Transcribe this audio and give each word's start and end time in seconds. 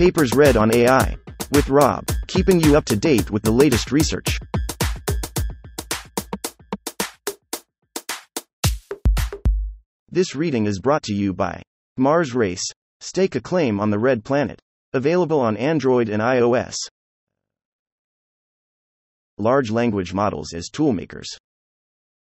Papers 0.00 0.32
read 0.34 0.56
on 0.56 0.74
AI. 0.74 1.14
With 1.52 1.68
Rob, 1.68 2.06
keeping 2.26 2.58
you 2.58 2.74
up 2.74 2.86
to 2.86 2.96
date 2.96 3.30
with 3.30 3.42
the 3.42 3.50
latest 3.50 3.92
research. 3.92 4.38
This 10.08 10.34
reading 10.34 10.64
is 10.64 10.80
brought 10.80 11.02
to 11.02 11.12
you 11.12 11.34
by 11.34 11.60
Mars 11.98 12.34
Race. 12.34 12.64
Stake 13.00 13.34
a 13.34 13.42
claim 13.42 13.78
on 13.78 13.90
the 13.90 13.98
Red 13.98 14.24
Planet. 14.24 14.58
Available 14.94 15.38
on 15.38 15.58
Android 15.58 16.08
and 16.08 16.22
iOS. 16.22 16.76
Large 19.36 19.70
Language 19.70 20.14
Models 20.14 20.54
as 20.54 20.70
Toolmakers. 20.70 21.26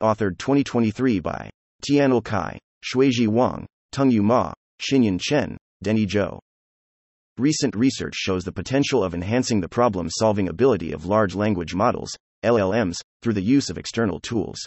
Authored 0.01 0.39
2023 0.39 1.19
by 1.19 1.51
Tianle 1.87 2.23
Cai, 2.23 2.57
Xuezhi 2.83 3.27
Wang, 3.27 3.67
Tengyu 3.93 4.23
Ma, 4.23 4.53
Xinyun 4.81 5.21
Chen, 5.21 5.55
Denny 5.83 6.07
Zhou. 6.07 6.39
Recent 7.39 7.73
research 7.73 8.15
shows 8.15 8.43
the 8.43 8.51
potential 8.51 9.01
of 9.01 9.13
enhancing 9.13 9.61
the 9.61 9.69
problem 9.69 10.09
solving 10.09 10.49
ability 10.49 10.91
of 10.91 11.05
large 11.05 11.35
language 11.35 11.73
models, 11.73 12.13
LLMs, 12.43 12.97
through 13.21 13.31
the 13.31 13.41
use 13.41 13.69
of 13.69 13.77
external 13.77 14.19
tools. 14.19 14.59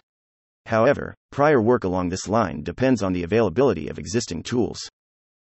However, 0.64 1.14
prior 1.30 1.60
work 1.60 1.84
along 1.84 2.08
this 2.08 2.28
line 2.28 2.62
depends 2.62 3.02
on 3.02 3.12
the 3.12 3.24
availability 3.24 3.88
of 3.88 3.98
existing 3.98 4.42
tools. 4.42 4.80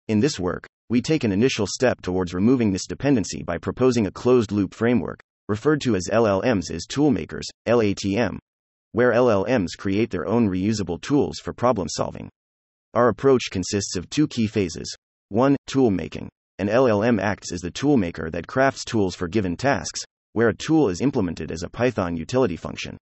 In 0.06 0.20
this 0.20 0.38
work, 0.38 0.68
we 0.88 1.02
take 1.02 1.24
an 1.24 1.32
initial 1.32 1.66
step 1.66 2.00
towards 2.00 2.32
removing 2.32 2.70
this 2.70 2.86
dependency 2.86 3.42
by 3.42 3.58
proposing 3.58 4.06
a 4.06 4.12
closed 4.12 4.52
loop 4.52 4.72
framework, 4.72 5.18
referred 5.48 5.80
to 5.80 5.96
as 5.96 6.08
LLMs 6.12 6.70
as 6.70 6.86
toolmakers, 6.86 7.46
LATM, 7.66 8.38
where 8.92 9.10
LLMs 9.10 9.76
create 9.76 10.10
their 10.10 10.28
own 10.28 10.48
reusable 10.48 11.00
tools 11.00 11.40
for 11.40 11.52
problem 11.52 11.88
solving. 11.88 12.30
Our 12.94 13.08
approach 13.08 13.50
consists 13.50 13.96
of 13.96 14.08
two 14.10 14.28
key 14.28 14.46
phases. 14.46 14.94
1. 15.30 15.56
Tool 15.66 15.90
making. 15.90 16.28
An 16.58 16.68
LLM 16.68 17.20
acts 17.20 17.52
as 17.52 17.60
the 17.60 17.70
toolmaker 17.70 18.32
that 18.32 18.46
crafts 18.46 18.82
tools 18.82 19.14
for 19.14 19.28
given 19.28 19.58
tasks, 19.58 20.00
where 20.32 20.48
a 20.48 20.54
tool 20.54 20.88
is 20.88 21.02
implemented 21.02 21.50
as 21.50 21.62
a 21.62 21.68
Python 21.68 22.16
utility 22.16 22.56
function. 22.56 22.96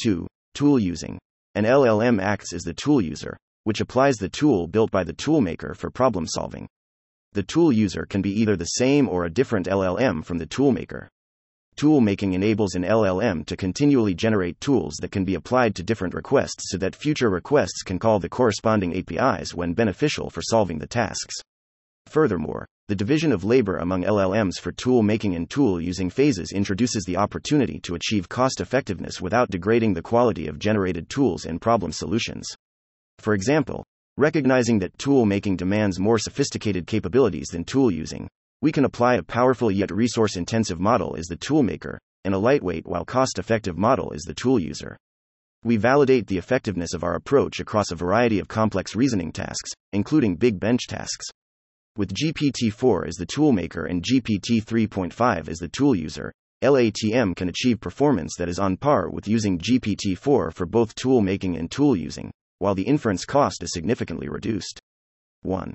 2. 0.00 0.26
Tool 0.54 0.78
using. 0.78 1.18
An 1.54 1.64
LLM 1.64 2.18
acts 2.18 2.54
as 2.54 2.62
the 2.62 2.72
tool 2.72 3.02
user, 3.02 3.36
which 3.64 3.82
applies 3.82 4.16
the 4.16 4.30
tool 4.30 4.66
built 4.66 4.90
by 4.90 5.04
the 5.04 5.12
toolmaker 5.12 5.76
for 5.76 5.90
problem 5.90 6.26
solving. 6.26 6.66
The 7.32 7.42
tool 7.42 7.70
user 7.70 8.06
can 8.06 8.22
be 8.22 8.32
either 8.40 8.56
the 8.56 8.64
same 8.64 9.06
or 9.06 9.26
a 9.26 9.30
different 9.30 9.66
LLM 9.66 10.24
from 10.24 10.38
the 10.38 10.46
toolmaker. 10.46 11.08
Tool 11.76 12.00
making 12.00 12.32
enables 12.32 12.74
an 12.74 12.84
LLM 12.84 13.44
to 13.46 13.56
continually 13.56 14.14
generate 14.14 14.58
tools 14.62 14.94
that 15.02 15.12
can 15.12 15.26
be 15.26 15.34
applied 15.34 15.74
to 15.74 15.82
different 15.82 16.14
requests 16.14 16.70
so 16.70 16.78
that 16.78 16.96
future 16.96 17.28
requests 17.28 17.82
can 17.82 17.98
call 17.98 18.18
the 18.18 18.30
corresponding 18.30 18.96
APIs 18.96 19.54
when 19.54 19.74
beneficial 19.74 20.30
for 20.30 20.40
solving 20.40 20.78
the 20.78 20.86
tasks. 20.86 21.34
Furthermore, 22.06 22.66
the 22.88 22.96
division 22.96 23.32
of 23.32 23.44
labor 23.44 23.76
among 23.76 24.04
LLMs 24.04 24.58
for 24.58 24.72
tool 24.72 25.02
making 25.02 25.36
and 25.36 25.50
tool 25.50 25.78
using 25.78 26.08
phases 26.08 26.52
introduces 26.52 27.04
the 27.04 27.18
opportunity 27.18 27.78
to 27.80 27.94
achieve 27.94 28.30
cost 28.30 28.62
effectiveness 28.62 29.20
without 29.20 29.50
degrading 29.50 29.92
the 29.92 30.00
quality 30.00 30.46
of 30.46 30.58
generated 30.58 31.06
tools 31.10 31.44
and 31.44 31.60
problem 31.60 31.92
solutions. 31.92 32.48
For 33.18 33.34
example, 33.34 33.84
recognizing 34.16 34.78
that 34.78 34.96
tool 34.96 35.26
making 35.26 35.58
demands 35.58 36.00
more 36.00 36.18
sophisticated 36.18 36.86
capabilities 36.86 37.48
than 37.48 37.64
tool 37.64 37.90
using, 37.90 38.26
we 38.62 38.72
can 38.72 38.86
apply 38.86 39.16
a 39.16 39.22
powerful 39.22 39.70
yet 39.70 39.90
resource 39.90 40.36
intensive 40.36 40.80
model 40.80 41.14
as 41.14 41.26
the 41.26 41.36
tool 41.36 41.62
maker, 41.62 41.98
and 42.24 42.32
a 42.34 42.38
lightweight 42.38 42.86
while 42.86 43.04
cost 43.04 43.38
effective 43.38 43.76
model 43.76 44.14
as 44.14 44.22
the 44.22 44.34
tool 44.34 44.58
user. 44.58 44.96
We 45.62 45.76
validate 45.76 46.26
the 46.26 46.38
effectiveness 46.38 46.94
of 46.94 47.04
our 47.04 47.16
approach 47.16 47.60
across 47.60 47.90
a 47.90 47.96
variety 47.96 48.38
of 48.38 48.48
complex 48.48 48.96
reasoning 48.96 49.30
tasks, 49.30 49.72
including 49.92 50.36
big 50.36 50.58
bench 50.58 50.86
tasks. 50.88 51.26
With 51.98 52.14
GPT 52.14 52.72
4 52.72 53.08
as 53.08 53.16
the 53.16 53.26
toolmaker 53.26 53.90
and 53.90 54.04
GPT 54.04 54.62
3.5 54.62 55.48
as 55.48 55.58
the 55.58 55.66
tool 55.66 55.96
user, 55.96 56.32
LATM 56.62 57.34
can 57.34 57.48
achieve 57.48 57.80
performance 57.80 58.36
that 58.38 58.48
is 58.48 58.60
on 58.60 58.76
par 58.76 59.10
with 59.10 59.26
using 59.26 59.58
GPT 59.58 60.16
4 60.16 60.52
for 60.52 60.64
both 60.64 60.94
tool 60.94 61.20
making 61.20 61.56
and 61.56 61.68
tool 61.68 61.96
using, 61.96 62.30
while 62.60 62.76
the 62.76 62.84
inference 62.84 63.24
cost 63.24 63.64
is 63.64 63.72
significantly 63.72 64.28
reduced. 64.28 64.78
1. 65.42 65.74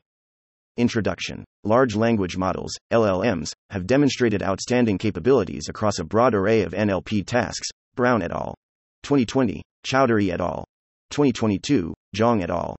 Introduction 0.78 1.44
Large 1.66 1.98
language 1.98 2.38
models, 2.38 2.72
LLMs, 2.94 3.52
have 3.70 3.86
demonstrated 3.86 4.42
outstanding 4.42 4.98
capabilities 4.98 5.68
across 5.68 6.00
a 6.00 6.06
broad 6.06 6.34
array 6.34 6.62
of 6.62 6.72
NLP 6.72 7.26
tasks. 7.26 7.68
Brown 7.96 8.22
et 8.22 8.32
al. 8.32 8.56
2020, 9.04 9.62
Chowdhery 9.86 10.32
et 10.32 10.40
al. 10.40 10.64
2022, 11.10 11.94
Zhang 12.16 12.42
et 12.42 12.50
al. 12.50 12.78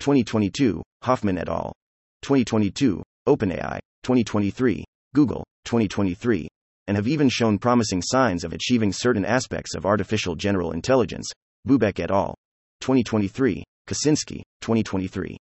2022, 0.00 0.82
Hoffmann 1.02 1.36
et 1.36 1.50
al. 1.50 1.74
2022, 2.22 3.02
OpenAI, 3.28 3.78
2023, 4.02 4.84
Google, 5.14 5.44
2023, 5.64 6.48
and 6.86 6.96
have 6.96 7.08
even 7.08 7.28
shown 7.28 7.58
promising 7.58 8.00
signs 8.02 8.44
of 8.44 8.52
achieving 8.52 8.92
certain 8.92 9.24
aspects 9.24 9.74
of 9.74 9.86
artificial 9.86 10.34
general 10.34 10.72
intelligence, 10.72 11.28
Bubeck 11.66 11.98
et 11.98 12.10
al. 12.10 12.34
2023, 12.80 13.64
Kosinski, 13.88 14.42
2023. 14.60 15.36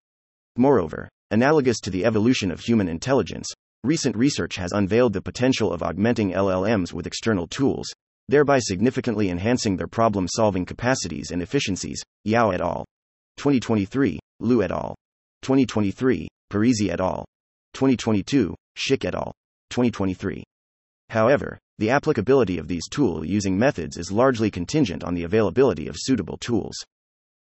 Moreover, 0.57 1.09
analogous 1.31 1.79
to 1.79 1.89
the 1.89 2.05
evolution 2.05 2.51
of 2.51 2.59
human 2.59 2.87
intelligence, 2.87 3.47
recent 3.83 4.15
research 4.15 4.55
has 4.57 4.71
unveiled 4.73 5.13
the 5.13 5.21
potential 5.21 5.71
of 5.73 5.81
augmenting 5.81 6.33
LLMs 6.33 6.93
with 6.93 7.07
external 7.07 7.47
tools, 7.47 7.87
thereby 8.27 8.59
significantly 8.59 9.29
enhancing 9.29 9.75
their 9.75 9.87
problem 9.87 10.27
solving 10.27 10.65
capacities 10.65 11.31
and 11.31 11.41
efficiencies. 11.41 12.01
Yao 12.23 12.51
et 12.51 12.61
al. 12.61 12.85
2023, 13.37 14.19
Liu 14.41 14.61
et 14.61 14.71
al. 14.71 14.95
2023, 15.41 16.27
Parisi 16.51 16.91
et 16.91 17.00
al. 17.00 17.23
2022, 17.75 18.53
Schick 18.78 19.06
et 19.06 19.16
al. 19.16 19.31
2023. 19.69 20.44
However, 21.09 21.57
the 21.78 21.89
applicability 21.89 22.57
of 22.57 22.67
these 22.67 22.89
tool 22.89 23.23
using 23.25 23.57
methods 23.57 23.95
is 23.95 24.12
largely 24.12 24.51
contingent 24.51 25.01
on 25.01 25.13
the 25.13 25.23
availability 25.23 25.88
of 25.88 25.95
suitable 25.97 26.38
tools. 26.38 26.75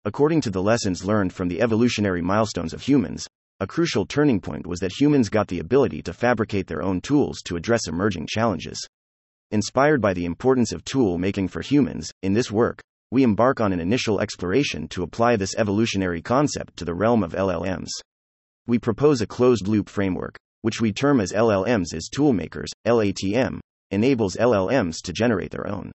According 0.03 0.41
to 0.41 0.49
the 0.49 0.61
lessons 0.61 1.05
learned 1.05 1.31
from 1.31 1.47
the 1.47 1.61
evolutionary 1.61 2.21
milestones 2.21 2.73
of 2.73 2.81
humans, 2.81 3.25
a 3.61 3.65
crucial 3.65 4.05
turning 4.05 4.41
point 4.41 4.67
was 4.67 4.81
that 4.81 4.99
humans 4.99 5.29
got 5.29 5.47
the 5.47 5.59
ability 5.59 6.01
to 6.01 6.11
fabricate 6.11 6.67
their 6.67 6.83
own 6.83 6.99
tools 6.99 7.41
to 7.45 7.55
address 7.55 7.87
emerging 7.87 8.27
challenges. 8.29 8.85
Inspired 9.51 10.01
by 10.01 10.13
the 10.13 10.25
importance 10.25 10.73
of 10.73 10.83
tool 10.83 11.17
making 11.17 11.47
for 11.47 11.61
humans, 11.61 12.11
in 12.23 12.33
this 12.33 12.51
work, 12.51 12.81
we 13.09 13.23
embark 13.23 13.61
on 13.61 13.71
an 13.71 13.79
initial 13.79 14.19
exploration 14.19 14.85
to 14.89 15.03
apply 15.03 15.37
this 15.37 15.55
evolutionary 15.55 16.21
concept 16.21 16.75
to 16.75 16.83
the 16.83 16.93
realm 16.93 17.23
of 17.23 17.31
LLMs 17.31 17.87
we 18.67 18.77
propose 18.77 19.21
a 19.21 19.27
closed 19.27 19.67
loop 19.67 19.89
framework, 19.89 20.37
which 20.61 20.81
we 20.81 20.91
term 20.91 21.19
as 21.19 21.31
LLMs 21.31 21.93
as 21.93 22.09
toolmakers, 22.09 22.67
LATM, 22.85 23.59
enables 23.91 24.35
LLMs 24.35 25.01
to 25.03 25.13
generate 25.13 25.51
their 25.51 25.67
own 25.67 25.91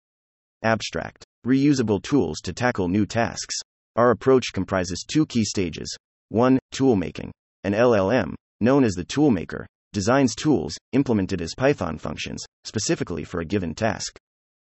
abstract, 0.63 1.25
reusable 1.45 2.01
tools 2.01 2.39
to 2.39 2.53
tackle 2.53 2.87
new 2.87 3.05
tasks. 3.05 3.55
Our 3.95 4.11
approach 4.11 4.53
comprises 4.53 5.05
two 5.05 5.25
key 5.25 5.43
stages. 5.43 5.95
1. 6.29 6.57
Toolmaking. 6.73 7.31
An 7.63 7.73
LLM, 7.73 8.35
known 8.61 8.83
as 8.85 8.93
the 8.93 9.03
toolmaker, 9.03 9.65
designs 9.91 10.35
tools, 10.35 10.77
implemented 10.93 11.41
as 11.41 11.53
Python 11.57 11.97
functions, 11.97 12.41
specifically 12.63 13.25
for 13.25 13.41
a 13.41 13.45
given 13.45 13.75
task. 13.75 14.17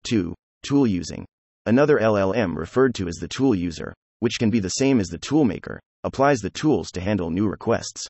2. 0.04 0.34
Tool 0.62 0.86
using. 0.86 1.26
Another 1.66 1.98
LLM 1.98 2.56
referred 2.56 2.94
to 2.94 3.08
as 3.08 3.16
the 3.16 3.28
tool 3.28 3.54
user, 3.54 3.92
which 4.20 4.38
can 4.38 4.48
be 4.48 4.60
the 4.60 4.70
same 4.70 4.98
as 5.00 5.08
the 5.08 5.18
toolmaker, 5.18 5.78
applies 6.04 6.40
the 6.40 6.50
tools 6.50 6.90
to 6.90 7.00
handle 7.00 7.30
new 7.30 7.48
requests. 7.48 8.06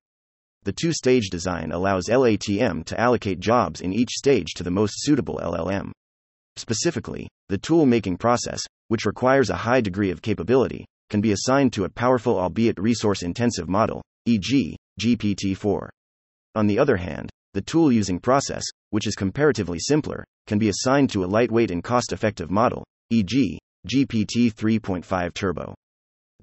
The 0.64 0.72
two 0.72 0.92
stage 0.92 1.28
design 1.30 1.72
allows 1.72 2.08
LATM 2.08 2.84
to 2.84 3.00
allocate 3.00 3.40
jobs 3.40 3.80
in 3.80 3.92
each 3.92 4.10
stage 4.10 4.54
to 4.54 4.62
the 4.62 4.70
most 4.70 4.94
suitable 4.98 5.40
LLM. 5.42 5.90
Specifically, 6.56 7.28
the 7.48 7.58
tool 7.58 7.86
making 7.86 8.18
process, 8.18 8.60
which 8.88 9.06
requires 9.06 9.50
a 9.50 9.56
high 9.56 9.80
degree 9.80 10.10
of 10.10 10.22
capability, 10.22 10.84
can 11.10 11.20
be 11.20 11.32
assigned 11.32 11.72
to 11.72 11.84
a 11.84 11.88
powerful 11.88 12.38
albeit 12.38 12.78
resource 12.78 13.22
intensive 13.22 13.68
model, 13.68 14.02
e.g., 14.26 14.76
GPT 15.00 15.56
4. 15.56 15.90
On 16.54 16.66
the 16.66 16.78
other 16.78 16.96
hand, 16.96 17.30
the 17.54 17.62
tool 17.62 17.90
using 17.90 18.18
process, 18.18 18.64
which 18.90 19.06
is 19.06 19.14
comparatively 19.14 19.78
simpler, 19.78 20.24
can 20.46 20.58
be 20.58 20.68
assigned 20.68 21.10
to 21.10 21.24
a 21.24 21.26
lightweight 21.26 21.70
and 21.70 21.82
cost 21.82 22.12
effective 22.12 22.50
model, 22.50 22.84
e.g., 23.10 23.58
GPT 23.86 24.52
3.5 24.54 25.34
Turbo. 25.34 25.74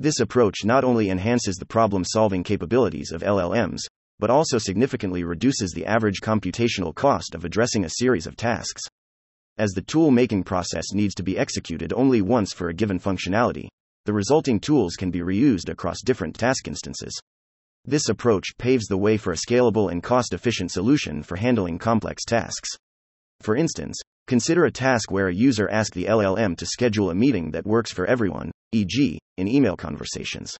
This 0.01 0.21
approach 0.21 0.63
not 0.63 0.85
only 0.85 1.09
enhances 1.09 1.57
the 1.57 1.65
problem 1.65 2.05
solving 2.05 2.41
capabilities 2.41 3.11
of 3.11 3.21
LLMs, 3.21 3.81
but 4.17 4.29
also 4.29 4.57
significantly 4.57 5.25
reduces 5.25 5.71
the 5.71 5.85
average 5.85 6.21
computational 6.21 6.95
cost 6.95 7.35
of 7.35 7.43
addressing 7.43 7.83
a 7.83 7.89
series 7.89 8.25
of 8.25 8.37
tasks. 8.37 8.81
As 9.57 9.71
the 9.71 9.81
tool 9.81 10.09
making 10.09 10.45
process 10.45 10.93
needs 10.93 11.13
to 11.15 11.23
be 11.23 11.37
executed 11.37 11.91
only 11.91 12.21
once 12.21 12.53
for 12.53 12.69
a 12.69 12.73
given 12.73 12.97
functionality, 12.97 13.67
the 14.05 14.13
resulting 14.13 14.61
tools 14.61 14.95
can 14.95 15.11
be 15.11 15.19
reused 15.19 15.67
across 15.67 16.01
different 16.01 16.39
task 16.39 16.69
instances. 16.69 17.19
This 17.83 18.07
approach 18.07 18.57
paves 18.57 18.87
the 18.87 18.97
way 18.97 19.17
for 19.17 19.33
a 19.33 19.37
scalable 19.37 19.91
and 19.91 20.01
cost 20.01 20.33
efficient 20.33 20.71
solution 20.71 21.23
for 21.23 21.35
handling 21.35 21.77
complex 21.77 22.23
tasks. 22.23 22.69
For 23.41 23.57
instance, 23.57 23.99
Consider 24.29 24.65
a 24.65 24.71
task 24.71 25.09
where 25.09 25.27
a 25.27 25.33
user 25.33 25.67
asks 25.71 25.95
the 25.95 26.05
LLM 26.05 26.55
to 26.57 26.65
schedule 26.67 27.09
a 27.09 27.15
meeting 27.15 27.49
that 27.49 27.65
works 27.65 27.91
for 27.91 28.05
everyone, 28.05 28.51
e.g., 28.71 29.19
in 29.37 29.47
email 29.47 29.75
conversations. 29.75 30.55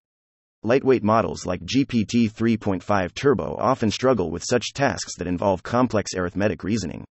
lightweight 0.62 1.02
models 1.02 1.46
like 1.46 1.60
GPT 1.62 2.30
3.5 2.30 3.14
Turbo 3.14 3.56
often 3.58 3.90
struggle 3.90 4.30
with 4.30 4.44
such 4.44 4.72
tasks 4.72 5.16
that 5.16 5.26
involve 5.26 5.62
complex 5.62 6.12
arithmetic 6.14 6.64
reasoning. 6.64 7.04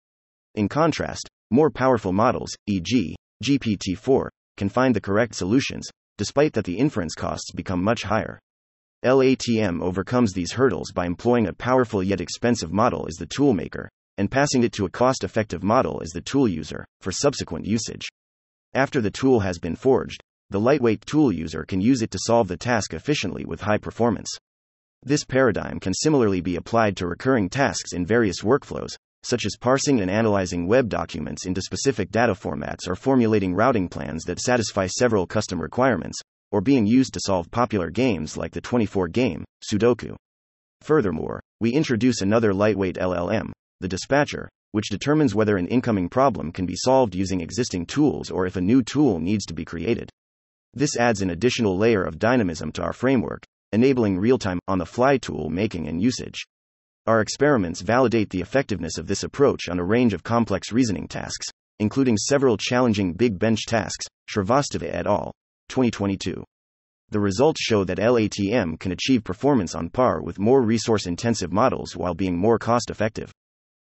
In 0.54 0.68
contrast, 0.68 1.28
more 1.50 1.70
powerful 1.70 2.12
models, 2.12 2.50
e.g., 2.66 3.14
GPT 3.44 3.96
4, 3.96 4.30
can 4.56 4.68
find 4.68 4.96
the 4.96 5.00
correct 5.00 5.34
solutions, 5.34 5.86
despite 6.16 6.54
that 6.54 6.64
the 6.64 6.78
inference 6.78 7.14
costs 7.14 7.52
become 7.52 7.82
much 7.82 8.02
higher. 8.02 8.40
LATM 9.04 9.82
overcomes 9.82 10.32
these 10.32 10.52
hurdles 10.52 10.90
by 10.92 11.06
employing 11.06 11.46
a 11.46 11.52
powerful 11.52 12.02
yet 12.02 12.20
expensive 12.20 12.72
model 12.72 13.06
as 13.06 13.16
the 13.16 13.26
toolmaker, 13.26 13.88
and 14.16 14.30
passing 14.30 14.62
it 14.62 14.72
to 14.72 14.86
a 14.86 14.90
cost 14.90 15.22
effective 15.22 15.62
model 15.62 16.00
as 16.02 16.10
the 16.10 16.22
tool 16.22 16.48
user, 16.48 16.86
for 17.02 17.12
subsequent 17.12 17.66
usage. 17.66 18.08
After 18.72 19.00
the 19.00 19.10
tool 19.10 19.40
has 19.40 19.58
been 19.58 19.76
forged, 19.76 20.22
the 20.50 20.60
lightweight 20.60 21.04
tool 21.06 21.32
user 21.32 21.64
can 21.64 21.80
use 21.80 22.02
it 22.02 22.10
to 22.12 22.18
solve 22.20 22.46
the 22.46 22.56
task 22.56 22.94
efficiently 22.94 23.44
with 23.44 23.60
high 23.60 23.78
performance. 23.78 24.28
This 25.02 25.24
paradigm 25.24 25.80
can 25.80 25.92
similarly 25.92 26.40
be 26.40 26.56
applied 26.56 26.96
to 26.98 27.06
recurring 27.06 27.48
tasks 27.48 27.92
in 27.92 28.06
various 28.06 28.42
workflows, 28.42 28.96
such 29.24 29.44
as 29.44 29.56
parsing 29.60 30.00
and 30.00 30.10
analyzing 30.10 30.68
web 30.68 30.88
documents 30.88 31.46
into 31.46 31.60
specific 31.60 32.12
data 32.12 32.32
formats 32.32 32.86
or 32.86 32.94
formulating 32.94 33.54
routing 33.54 33.88
plans 33.88 34.22
that 34.24 34.38
satisfy 34.38 34.86
several 34.86 35.26
custom 35.26 35.60
requirements, 35.60 36.18
or 36.52 36.60
being 36.60 36.86
used 36.86 37.12
to 37.14 37.20
solve 37.24 37.50
popular 37.50 37.90
games 37.90 38.36
like 38.36 38.52
the 38.52 38.60
24 38.60 39.08
game, 39.08 39.44
Sudoku. 39.68 40.14
Furthermore, 40.82 41.40
we 41.60 41.72
introduce 41.72 42.20
another 42.20 42.54
lightweight 42.54 42.96
LLM, 42.96 43.50
the 43.80 43.88
dispatcher, 43.88 44.48
which 44.70 44.90
determines 44.90 45.34
whether 45.34 45.56
an 45.56 45.66
incoming 45.66 46.08
problem 46.08 46.52
can 46.52 46.66
be 46.66 46.76
solved 46.76 47.16
using 47.16 47.40
existing 47.40 47.84
tools 47.84 48.30
or 48.30 48.46
if 48.46 48.54
a 48.54 48.60
new 48.60 48.82
tool 48.82 49.18
needs 49.18 49.44
to 49.46 49.54
be 49.54 49.64
created. 49.64 50.08
This 50.76 50.94
adds 50.98 51.22
an 51.22 51.30
additional 51.30 51.78
layer 51.78 52.02
of 52.02 52.18
dynamism 52.18 52.70
to 52.72 52.82
our 52.82 52.92
framework, 52.92 53.42
enabling 53.72 54.18
real 54.18 54.36
time, 54.36 54.58
on 54.68 54.76
the 54.76 54.84
fly 54.84 55.16
tool 55.16 55.48
making 55.48 55.88
and 55.88 56.02
usage. 56.02 56.46
Our 57.06 57.22
experiments 57.22 57.80
validate 57.80 58.28
the 58.28 58.42
effectiveness 58.42 58.98
of 58.98 59.06
this 59.06 59.22
approach 59.22 59.70
on 59.70 59.78
a 59.78 59.84
range 59.84 60.12
of 60.12 60.22
complex 60.22 60.72
reasoning 60.72 61.08
tasks, 61.08 61.46
including 61.78 62.18
several 62.18 62.58
challenging 62.58 63.14
big 63.14 63.38
bench 63.38 63.64
tasks, 63.66 64.04
Shrivastava 64.28 64.92
et 64.92 65.06
al., 65.06 65.32
2022. 65.70 66.44
The 67.08 67.20
results 67.20 67.62
show 67.62 67.82
that 67.84 67.96
LATM 67.96 68.78
can 68.78 68.92
achieve 68.92 69.24
performance 69.24 69.74
on 69.74 69.88
par 69.88 70.20
with 70.20 70.38
more 70.38 70.60
resource 70.60 71.06
intensive 71.06 71.54
models 71.54 71.96
while 71.96 72.12
being 72.12 72.36
more 72.36 72.58
cost 72.58 72.90
effective. 72.90 73.32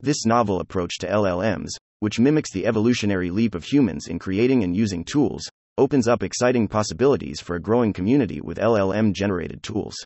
This 0.00 0.24
novel 0.24 0.60
approach 0.60 0.96
to 1.00 1.08
LLMs, 1.08 1.72
which 1.98 2.18
mimics 2.18 2.52
the 2.52 2.64
evolutionary 2.64 3.30
leap 3.30 3.54
of 3.54 3.64
humans 3.64 4.06
in 4.06 4.18
creating 4.18 4.64
and 4.64 4.74
using 4.74 5.04
tools, 5.04 5.46
opens 5.78 6.08
up 6.08 6.22
exciting 6.22 6.68
possibilities 6.68 7.40
for 7.40 7.56
a 7.56 7.60
growing 7.60 7.92
community 7.92 8.40
with 8.40 8.58
LLM 8.58 9.12
generated 9.12 9.62
tools. 9.62 9.96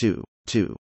2. 0.00 0.22
2. 0.46 0.74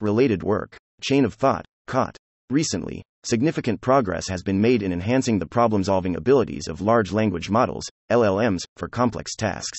Related 0.00 0.42
work. 0.42 0.76
Chain 1.00 1.24
of 1.24 1.34
thought, 1.34 1.64
COT. 1.86 2.16
Recently, 2.50 3.02
significant 3.24 3.80
progress 3.80 4.28
has 4.28 4.42
been 4.42 4.60
made 4.60 4.82
in 4.82 4.92
enhancing 4.92 5.38
the 5.38 5.46
problem 5.46 5.84
solving 5.84 6.16
abilities 6.16 6.68
of 6.68 6.80
large 6.80 7.12
language 7.12 7.50
models, 7.50 7.84
LLMs, 8.10 8.60
for 8.76 8.88
complex 8.88 9.34
tasks. 9.36 9.78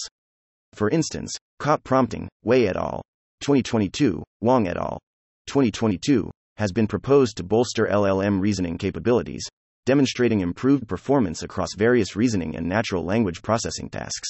For 0.73 0.89
instance, 0.89 1.35
COT 1.59 1.83
prompting, 1.83 2.27
Wei 2.43 2.67
et 2.67 2.75
al. 2.75 3.01
2022, 3.41 4.23
Wang 4.41 4.67
et 4.67 4.77
al. 4.77 4.99
2022, 5.47 6.31
has 6.57 6.71
been 6.71 6.87
proposed 6.87 7.37
to 7.37 7.43
bolster 7.43 7.87
LLM 7.87 8.39
reasoning 8.39 8.77
capabilities, 8.77 9.47
demonstrating 9.85 10.39
improved 10.39 10.87
performance 10.87 11.43
across 11.43 11.69
various 11.77 12.15
reasoning 12.15 12.55
and 12.55 12.67
natural 12.67 13.03
language 13.03 13.41
processing 13.41 13.89
tasks. 13.89 14.29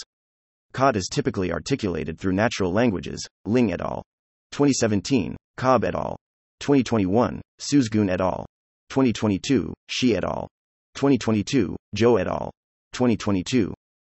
COT 0.74 0.96
is 0.96 1.08
typically 1.12 1.52
articulated 1.52 2.20
through 2.20 2.34
natural 2.34 2.72
languages, 2.72 3.28
Ling 3.46 3.72
et 3.72 3.82
al. 3.82 4.04
2017, 4.52 5.38
Cobbe 5.58 5.86
et 5.86 5.96
al. 5.96 6.16
2021, 6.60 7.42
Suzgun 7.60 8.10
et 8.10 8.22
al. 8.22 8.46
2022, 8.90 9.74
Shi 9.90 10.16
et 10.16 10.24
al. 10.24 10.48
2022, 10.96 11.76
Zhou 11.96 12.20
et 12.20 12.28
al. 12.28 12.52
2022. 12.94 13.74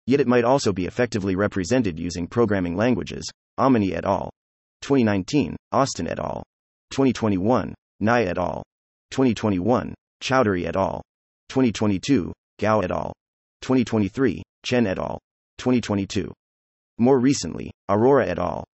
Yet 0.06 0.20
it 0.20 0.26
might 0.26 0.44
also 0.44 0.72
be 0.72 0.86
effectively 0.86 1.34
represented 1.34 1.98
using 1.98 2.26
programming 2.26 2.76
languages, 2.76 3.28
Amini 3.58 3.94
et 3.94 4.04
al. 4.04 4.30
2019, 4.82 5.56
Austin 5.72 6.06
et 6.06 6.18
al. 6.18 6.42
2021, 6.92 7.74
Nye 8.00 8.26
et 8.26 8.38
al. 8.38 8.62
2021, 9.10 9.94
Chowdhery 10.22 10.66
et 10.66 10.76
al. 10.76 11.02
2022, 11.48 12.32
Gao 12.58 12.80
et 12.80 12.90
al. 12.90 13.12
2023, 13.62 14.42
Chen 14.64 14.86
et 14.86 14.98
al. 14.98 15.18
2022. 15.58 16.32
More 16.98 17.18
recently, 17.18 17.70
Arora 17.90 18.26
et 18.26 18.38
al. 18.38 18.64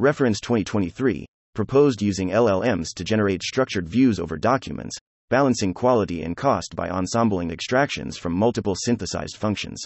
Reference 0.00 0.40
2023, 0.40 1.26
proposed 1.54 2.02
using 2.02 2.28
LLMs 2.28 2.94
to 2.94 3.04
generate 3.04 3.42
structured 3.42 3.88
views 3.88 4.20
over 4.20 4.36
documents, 4.36 4.96
balancing 5.30 5.74
quality 5.74 6.22
and 6.22 6.36
cost 6.36 6.76
by 6.76 6.88
ensembling 6.88 7.50
extractions 7.50 8.16
from 8.16 8.32
multiple 8.32 8.74
synthesized 8.76 9.36
functions. 9.36 9.80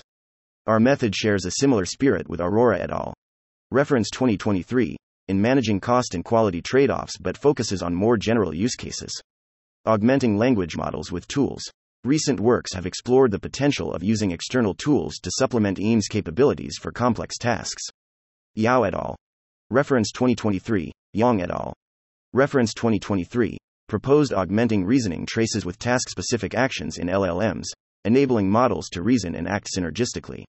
Our 0.67 0.81
method 0.81 1.15
shares 1.15 1.47
a 1.47 1.53
similar 1.53 1.85
spirit 1.85 2.29
with 2.29 2.41
Arora 2.41 2.81
et 2.81 2.91
al. 2.91 3.15
Reference 3.71 4.11
2023, 4.11 4.97
in 5.29 5.41
managing 5.41 5.79
cost 5.79 6.15
and 6.15 6.25
quality 6.25 6.61
trade 6.61 6.91
offs 6.91 7.17
but 7.17 7.39
focuses 7.39 7.83
on 7.83 7.95
more 7.95 8.17
general 8.17 8.53
use 8.53 8.75
cases. 8.75 9.13
Augmenting 9.87 10.37
language 10.37 10.77
models 10.77 11.13
with 11.13 11.29
tools. 11.29 11.63
Recent 12.05 12.41
works 12.41 12.73
have 12.73 12.87
explored 12.87 13.31
the 13.31 13.39
potential 13.39 13.93
of 13.93 14.03
using 14.03 14.31
external 14.31 14.73
tools 14.73 15.17
to 15.23 15.31
supplement 15.37 15.79
LLM's 15.79 16.09
capabilities 16.09 16.79
for 16.81 16.91
complex 16.91 17.37
tasks. 17.37 17.83
Yao 18.55 18.85
et 18.85 18.95
al. 18.95 19.15
Reference 19.69 20.11
2023, 20.13 20.91
Yang 21.13 21.43
et 21.43 21.51
al. 21.51 21.75
Reference 22.33 22.73
2023, 22.73 23.59
proposed 23.87 24.33
augmenting 24.33 24.83
reasoning 24.83 25.27
traces 25.27 25.67
with 25.67 25.79
task 25.79 26.09
specific 26.09 26.55
actions 26.55 26.97
in 26.97 27.09
LLMs, 27.09 27.67
enabling 28.07 28.49
models 28.49 28.89
to 28.89 29.03
reason 29.03 29.35
and 29.35 29.47
act 29.47 29.69
synergistically. 29.77 30.45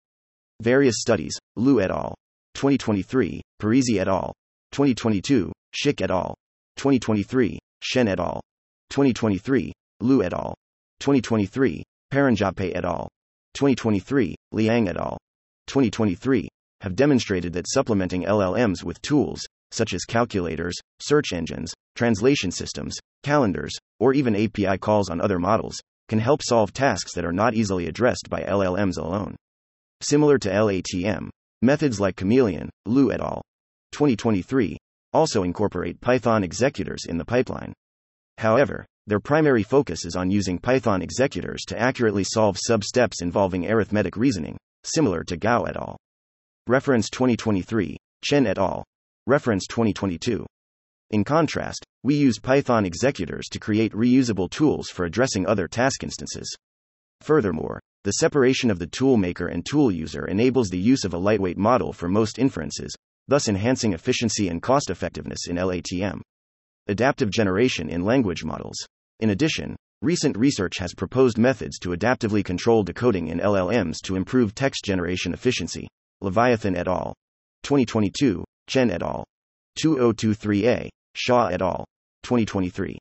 Various 0.62 1.02
studies, 1.02 1.38
Liu 1.58 1.82
et 1.82 1.92
al. 1.92 2.16
2023, 2.54 3.42
Parisi 3.60 4.00
et 4.00 4.08
al. 4.08 4.32
2022, 4.72 5.52
Schick 5.76 6.00
et 6.00 6.12
al. 6.12 6.34
2023, 6.78 7.60
Shen 7.82 8.08
et 8.08 8.22
al. 8.22 8.40
2023, 8.90 9.74
Liu 10.00 10.24
et 10.24 10.34
al. 10.34 10.56
2023, 11.02 11.84
Paranjape 12.14 12.76
et 12.76 12.86
al. 12.86 13.10
2023, 13.56 14.36
Liang 14.52 14.88
et 14.88 14.98
al. 14.98 15.18
2023, 15.66 16.48
have 16.82 16.96
demonstrated 16.96 17.52
that 17.54 17.68
supplementing 17.68 18.24
LLMs 18.24 18.84
with 18.84 19.02
tools, 19.02 19.42
such 19.72 19.96
as 19.96 20.06
calculators, 20.06 20.76
search 21.00 21.34
engines, 21.34 21.74
translation 21.96 22.52
systems, 22.52 23.00
calendars, 23.24 23.74
or 24.00 24.14
even 24.14 24.36
API 24.36 24.78
calls 24.78 25.10
on 25.10 25.20
other 25.20 25.40
models, 25.40 25.80
can 26.08 26.20
help 26.20 26.44
solve 26.44 26.72
tasks 26.72 27.14
that 27.14 27.26
are 27.26 27.34
not 27.34 27.56
easily 27.56 27.88
addressed 27.88 28.30
by 28.30 28.42
LLMs 28.44 28.98
alone. 28.98 29.36
Similar 30.02 30.38
to 30.38 30.50
LATM, 30.50 31.30
methods 31.64 32.00
like 32.00 32.16
Chameleon, 32.16 32.70
Liu 32.86 33.12
et 33.12 33.22
al. 33.22 33.42
2023 33.94 34.78
also 35.14 35.42
incorporate 35.44 36.00
Python 36.00 36.44
executors 36.44 37.06
in 37.08 37.18
the 37.18 37.26
pipeline. 37.26 37.74
However, 38.38 38.86
their 39.08 39.20
primary 39.20 39.64
focus 39.64 40.06
is 40.06 40.16
on 40.16 40.30
using 40.30 40.60
Python 40.60 41.02
executors 41.02 41.64
to 41.68 41.80
accurately 41.80 42.24
solve 42.24 42.58
sub 42.60 42.84
steps 42.84 43.22
involving 43.22 43.70
arithmetic 43.70 44.16
reasoning, 44.16 44.58
similar 44.84 45.24
to 45.24 45.38
Gao 45.38 45.64
et 45.64 45.76
al. 45.76 45.98
Reference 46.68 47.10
2023, 47.10 47.98
Chen 48.24 48.46
et 48.46 48.58
al. 48.58 48.86
Reference 49.26 49.66
2022. 49.68 50.46
In 51.12 51.24
contrast, 51.24 51.84
we 52.04 52.16
use 52.16 52.40
Python 52.40 52.86
executors 52.86 53.48
to 53.50 53.60
create 53.60 53.92
reusable 53.94 54.50
tools 54.50 54.90
for 54.90 55.06
addressing 55.06 55.46
other 55.46 55.68
task 55.68 56.04
instances. 56.04 56.56
Furthermore, 57.22 57.80
the 58.04 58.14
separation 58.14 58.72
of 58.72 58.80
the 58.80 58.88
tool 58.88 59.18
maker 59.18 59.48
and 59.48 59.66
tool 59.66 59.92
user 59.92 60.26
enables 60.26 60.70
the 60.70 60.78
use 60.78 61.04
of 61.04 61.14
a 61.14 61.20
lightweight 61.20 61.58
model 61.58 61.94
for 61.94 62.08
most 62.08 62.40
inferences, 62.40 62.96
thus 63.28 63.48
enhancing 63.48 63.94
efficiency 63.94 64.48
and 64.48 64.62
cost 64.62 64.90
effectiveness 64.90 65.48
in 65.48 65.58
LATM. 65.58 66.22
Adaptive 66.88 67.30
generation 67.30 67.90
in 67.90 68.04
language 68.04 68.44
models. 68.44 68.76
In 69.20 69.30
addition, 69.30 69.76
recent 70.02 70.36
research 70.36 70.78
has 70.80 70.96
proposed 70.96 71.38
methods 71.38 71.78
to 71.80 71.90
adaptively 71.90 72.44
control 72.44 72.84
decoding 72.84 73.28
in 73.28 73.40
LLMs 73.40 73.98
to 74.04 74.16
improve 74.16 74.56
text 74.56 74.84
generation 74.84 75.32
efficiency. 75.32 75.88
Leviathan 76.22 76.76
et 76.76 76.88
al. 76.88 77.14
2022, 77.64 78.44
Chen 78.68 78.90
et 78.90 79.04
al. 79.04 79.24
2023a, 79.80 80.90
Shaw 81.14 81.48
et 81.48 81.62
al. 81.62 81.86
2023. 82.24 82.98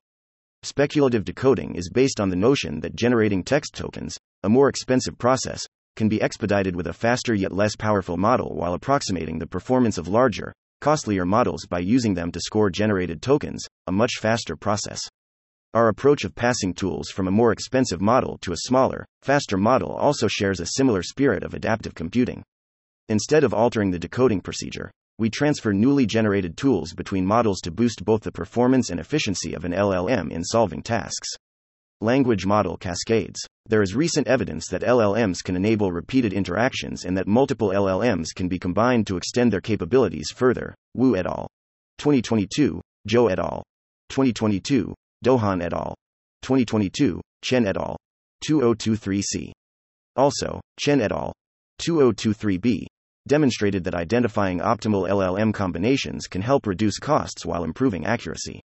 Speculative 0.62 1.24
decoding 1.24 1.74
is 1.74 1.88
based 1.88 2.20
on 2.20 2.28
the 2.28 2.36
notion 2.36 2.80
that 2.80 2.94
generating 2.94 3.42
text 3.42 3.74
tokens, 3.74 4.18
a 4.42 4.48
more 4.48 4.68
expensive 4.68 5.16
process, 5.16 5.62
can 5.96 6.08
be 6.08 6.20
expedited 6.20 6.76
with 6.76 6.86
a 6.86 6.92
faster 6.92 7.34
yet 7.34 7.52
less 7.52 7.76
powerful 7.76 8.18
model 8.18 8.54
while 8.54 8.74
approximating 8.74 9.38
the 9.38 9.46
performance 9.46 9.96
of 9.96 10.06
larger, 10.06 10.52
costlier 10.80 11.24
models 11.24 11.66
by 11.66 11.78
using 11.78 12.14
them 12.14 12.32
to 12.32 12.40
score 12.40 12.70
generated 12.70 13.22
tokens, 13.22 13.64
a 13.86 13.92
much 13.92 14.12
faster 14.20 14.56
process. 14.56 15.00
Our 15.74 15.88
approach 15.88 16.24
of 16.24 16.34
passing 16.34 16.74
tools 16.74 17.10
from 17.10 17.28
a 17.28 17.30
more 17.30 17.52
expensive 17.52 18.00
model 18.00 18.38
to 18.38 18.52
a 18.52 18.56
smaller, 18.66 19.04
faster 19.22 19.56
model 19.56 19.92
also 19.92 20.26
shares 20.26 20.58
a 20.58 20.66
similar 20.66 21.02
spirit 21.02 21.44
of 21.44 21.54
adaptive 21.54 21.94
computing. 21.94 22.42
Instead 23.08 23.44
of 23.44 23.52
altering 23.52 23.90
the 23.90 23.98
decoding 23.98 24.40
procedure, 24.40 24.90
we 25.18 25.28
transfer 25.28 25.72
newly 25.72 26.06
generated 26.06 26.56
tools 26.56 26.94
between 26.94 27.26
models 27.26 27.60
to 27.60 27.70
boost 27.70 28.04
both 28.04 28.22
the 28.22 28.32
performance 28.32 28.88
and 28.88 28.98
efficiency 28.98 29.52
of 29.52 29.64
an 29.64 29.72
LLM 29.72 30.30
in 30.30 30.42
solving 30.42 30.82
tasks. 30.82 31.28
Language 32.00 32.46
model 32.46 32.76
cascades. 32.76 33.46
There 33.66 33.82
is 33.82 33.94
recent 33.94 34.26
evidence 34.26 34.68
that 34.68 34.82
LLMs 34.82 35.44
can 35.44 35.56
enable 35.56 35.92
repeated 35.92 36.32
interactions 36.32 37.04
and 37.04 37.16
that 37.16 37.28
multiple 37.28 37.68
LLMs 37.68 38.28
can 38.34 38.48
be 38.48 38.58
combined 38.58 39.06
to 39.06 39.16
extend 39.16 39.52
their 39.52 39.60
capabilities 39.60 40.30
further. 40.34 40.74
Wu 40.94 41.16
et 41.16 41.26
al. 41.26 41.48
2022, 41.98 42.80
Zhou 43.08 43.30
et 43.30 43.38
al. 43.38 43.62
2022, 44.08 44.94
Dohan 45.24 45.62
et 45.62 45.72
al. 45.72 45.94
2022, 46.42 47.20
Chen 47.42 47.66
et 47.66 47.76
al. 47.76 47.96
2023c. 48.44 49.52
Also, 50.16 50.60
Chen 50.78 51.00
et 51.00 51.12
al. 51.12 51.32
2023b 51.80 52.86
demonstrated 53.28 53.84
that 53.84 53.94
identifying 53.94 54.60
optimal 54.60 55.08
LLM 55.08 55.52
combinations 55.52 56.26
can 56.26 56.42
help 56.42 56.66
reduce 56.66 56.98
costs 56.98 57.46
while 57.46 57.64
improving 57.64 58.06
accuracy. 58.06 58.60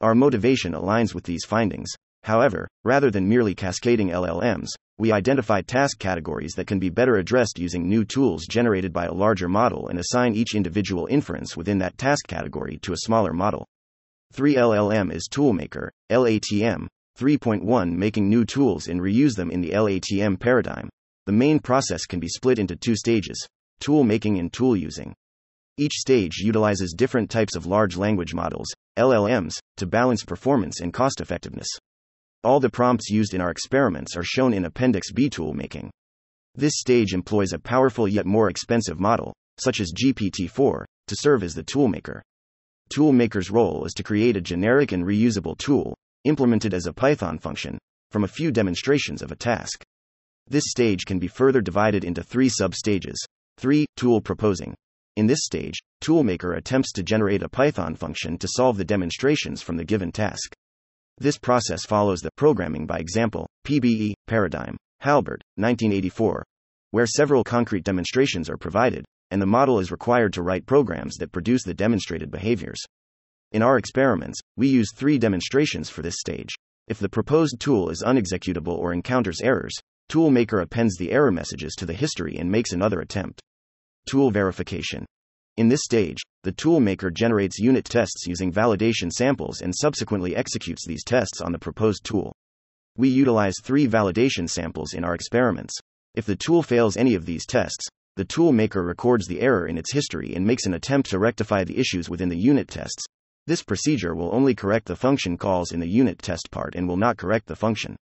Our 0.00 0.14
motivation 0.14 0.72
aligns 0.72 1.14
with 1.14 1.24
these 1.24 1.44
findings. 1.44 1.90
However, 2.26 2.66
rather 2.82 3.08
than 3.08 3.28
merely 3.28 3.54
cascading 3.54 4.08
LLMs, 4.08 4.66
we 4.98 5.12
identify 5.12 5.60
task 5.60 6.00
categories 6.00 6.54
that 6.54 6.66
can 6.66 6.80
be 6.80 6.88
better 6.88 7.18
addressed 7.18 7.56
using 7.56 7.88
new 7.88 8.04
tools 8.04 8.46
generated 8.48 8.92
by 8.92 9.06
a 9.06 9.14
larger 9.14 9.48
model 9.48 9.86
and 9.86 9.96
assign 9.96 10.34
each 10.34 10.56
individual 10.56 11.06
inference 11.06 11.56
within 11.56 11.78
that 11.78 11.96
task 11.98 12.26
category 12.26 12.78
to 12.78 12.92
a 12.92 12.96
smaller 12.96 13.32
model. 13.32 13.64
3LLM 14.34 15.12
is 15.12 15.28
Toolmaker, 15.30 15.90
LATM, 16.10 16.88
3.1 17.16 17.92
making 17.92 18.28
new 18.28 18.44
tools 18.44 18.88
and 18.88 19.00
reuse 19.00 19.36
them 19.36 19.52
in 19.52 19.60
the 19.60 19.70
LATM 19.70 20.40
paradigm. 20.40 20.88
The 21.26 21.32
main 21.32 21.60
process 21.60 22.06
can 22.06 22.18
be 22.18 22.28
split 22.28 22.58
into 22.58 22.74
two 22.74 22.96
stages 22.96 23.46
tool 23.78 24.02
making 24.02 24.40
and 24.40 24.52
tool 24.52 24.76
using. 24.76 25.14
Each 25.76 25.92
stage 25.92 26.38
utilizes 26.38 26.92
different 26.92 27.30
types 27.30 27.54
of 27.54 27.66
large 27.66 27.96
language 27.96 28.34
models, 28.34 28.66
LLMs, 28.98 29.60
to 29.76 29.86
balance 29.86 30.24
performance 30.24 30.80
and 30.80 30.92
cost 30.92 31.20
effectiveness. 31.20 31.68
All 32.46 32.60
the 32.60 32.70
prompts 32.70 33.10
used 33.10 33.34
in 33.34 33.40
our 33.40 33.50
experiments 33.50 34.16
are 34.16 34.22
shown 34.22 34.54
in 34.54 34.66
Appendix 34.66 35.10
B 35.10 35.28
tool 35.28 35.52
making. 35.52 35.90
This 36.54 36.74
stage 36.76 37.12
employs 37.12 37.52
a 37.52 37.58
powerful 37.58 38.06
yet 38.06 38.24
more 38.24 38.48
expensive 38.48 39.00
model, 39.00 39.34
such 39.58 39.80
as 39.80 39.92
GPT 39.92 40.48
4, 40.48 40.86
to 41.08 41.16
serve 41.16 41.42
as 41.42 41.56
the 41.56 41.64
toolmaker. 41.64 42.20
Toolmaker's 42.88 43.50
role 43.50 43.84
is 43.84 43.92
to 43.94 44.04
create 44.04 44.36
a 44.36 44.40
generic 44.40 44.92
and 44.92 45.04
reusable 45.04 45.58
tool, 45.58 45.96
implemented 46.22 46.72
as 46.72 46.86
a 46.86 46.92
Python 46.92 47.36
function, 47.36 47.78
from 48.12 48.22
a 48.22 48.28
few 48.28 48.52
demonstrations 48.52 49.22
of 49.22 49.32
a 49.32 49.36
task. 49.36 49.82
This 50.46 50.66
stage 50.68 51.04
can 51.04 51.18
be 51.18 51.26
further 51.26 51.60
divided 51.60 52.04
into 52.04 52.22
three 52.22 52.48
sub-stages. 52.48 53.18
3. 53.58 53.86
Tool 53.96 54.20
proposing. 54.20 54.72
In 55.16 55.26
this 55.26 55.40
stage, 55.42 55.80
Toolmaker 56.00 56.56
attempts 56.56 56.92
to 56.92 57.02
generate 57.02 57.42
a 57.42 57.48
Python 57.48 57.96
function 57.96 58.38
to 58.38 58.46
solve 58.46 58.76
the 58.76 58.84
demonstrations 58.84 59.62
from 59.62 59.76
the 59.76 59.84
given 59.84 60.12
task. 60.12 60.54
This 61.18 61.38
process 61.38 61.86
follows 61.86 62.20
the 62.20 62.30
programming 62.36 62.86
by 62.86 62.98
example, 62.98 63.48
PBE, 63.66 64.12
paradigm, 64.26 64.76
Halbert, 65.00 65.42
1984, 65.54 66.44
where 66.90 67.06
several 67.06 67.42
concrete 67.42 67.84
demonstrations 67.84 68.50
are 68.50 68.58
provided, 68.58 69.04
and 69.30 69.40
the 69.40 69.46
model 69.46 69.78
is 69.78 69.90
required 69.90 70.34
to 70.34 70.42
write 70.42 70.66
programs 70.66 71.16
that 71.16 71.32
produce 71.32 71.62
the 71.62 71.72
demonstrated 71.72 72.30
behaviors. 72.30 72.78
In 73.52 73.62
our 73.62 73.78
experiments, 73.78 74.38
we 74.56 74.68
use 74.68 74.92
three 74.94 75.16
demonstrations 75.16 75.88
for 75.88 76.02
this 76.02 76.16
stage. 76.18 76.54
If 76.86 76.98
the 76.98 77.08
proposed 77.08 77.60
tool 77.60 77.88
is 77.88 78.02
unexecutable 78.02 78.74
or 78.74 78.92
encounters 78.92 79.40
errors, 79.40 79.74
Toolmaker 80.10 80.62
appends 80.62 80.96
the 80.96 81.12
error 81.12 81.32
messages 81.32 81.74
to 81.78 81.86
the 81.86 81.94
history 81.94 82.36
and 82.36 82.50
makes 82.50 82.72
another 82.72 83.00
attempt. 83.00 83.40
Tool 84.06 84.30
verification. 84.30 85.06
In 85.56 85.68
this 85.68 85.84
stage, 85.84 86.18
the 86.42 86.52
toolmaker 86.52 87.12
generates 87.12 87.58
unit 87.58 87.86
tests 87.86 88.26
using 88.26 88.52
validation 88.52 89.10
samples 89.10 89.62
and 89.62 89.74
subsequently 89.74 90.36
executes 90.36 90.86
these 90.86 91.02
tests 91.02 91.40
on 91.40 91.52
the 91.52 91.58
proposed 91.58 92.04
tool. 92.04 92.34
We 92.98 93.08
utilize 93.08 93.54
three 93.62 93.88
validation 93.88 94.50
samples 94.50 94.92
in 94.92 95.02
our 95.02 95.14
experiments. 95.14 95.74
If 96.14 96.26
the 96.26 96.36
tool 96.36 96.62
fails 96.62 96.98
any 96.98 97.14
of 97.14 97.24
these 97.24 97.46
tests, 97.46 97.88
the 98.16 98.24
toolmaker 98.26 98.86
records 98.86 99.26
the 99.26 99.40
error 99.40 99.66
in 99.66 99.78
its 99.78 99.92
history 99.92 100.34
and 100.34 100.46
makes 100.46 100.66
an 100.66 100.74
attempt 100.74 101.08
to 101.10 101.18
rectify 101.18 101.64
the 101.64 101.78
issues 101.78 102.10
within 102.10 102.28
the 102.28 102.38
unit 102.38 102.68
tests. 102.68 103.04
This 103.46 103.62
procedure 103.62 104.14
will 104.14 104.34
only 104.34 104.54
correct 104.54 104.86
the 104.86 104.96
function 104.96 105.38
calls 105.38 105.72
in 105.72 105.80
the 105.80 105.88
unit 105.88 106.18
test 106.18 106.50
part 106.50 106.74
and 106.74 106.86
will 106.86 106.96
not 106.98 107.16
correct 107.16 107.46
the 107.46 107.56
function. 107.56 107.96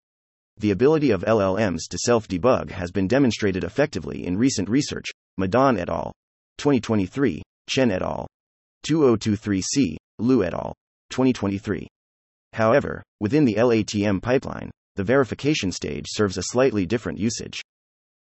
The 0.58 0.72
ability 0.72 1.12
of 1.12 1.22
LLMs 1.22 1.82
to 1.90 1.98
self 2.00 2.28
debug 2.28 2.72
has 2.72 2.92
been 2.92 3.08
demonstrated 3.08 3.64
effectively 3.64 4.26
in 4.26 4.38
recent 4.38 4.70
research, 4.70 5.12
Madaan 5.40 5.80
et 5.80 5.90
al. 5.90 6.14
2023, 6.58 7.42
Chen 7.70 7.92
et 7.92 8.02
al. 8.02 8.28
2023c, 8.86 9.96
Liu 10.20 10.44
et 10.44 10.54
al. 10.54 10.74
2023. 11.10 11.88
However, 12.54 13.04
within 13.20 13.46
the 13.46 13.56
LATM 13.56 14.22
pipeline, 14.22 14.70
the 14.96 15.04
verification 15.04 15.72
stage 15.72 16.06
serves 16.10 16.38
a 16.38 16.44
slightly 16.44 16.86
different 16.86 17.18
usage. 17.18 17.62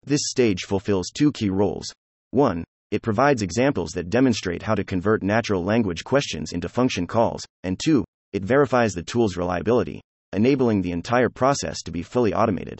This 0.04 0.20
stage 0.24 0.62
fulfills 0.66 1.10
two 1.10 1.32
key 1.32 1.50
roles. 1.50 1.92
1. 2.30 2.64
It 2.90 3.02
provides 3.02 3.42
examples 3.42 3.90
that 3.92 4.10
demonstrate 4.10 4.62
how 4.62 4.74
to 4.74 4.84
convert 4.84 5.22
natural 5.22 5.64
language 5.64 6.04
questions 6.04 6.52
into 6.52 6.68
function 6.68 7.06
calls, 7.06 7.44
and 7.64 7.78
2. 7.78 8.04
It 8.32 8.44
verifies 8.44 8.94
the 8.94 9.02
tool's 9.02 9.36
reliability, 9.36 10.00
enabling 10.32 10.82
the 10.82 10.92
entire 10.92 11.28
process 11.28 11.82
to 11.82 11.90
be 11.90 12.02
fully 12.02 12.32
automated. 12.32 12.78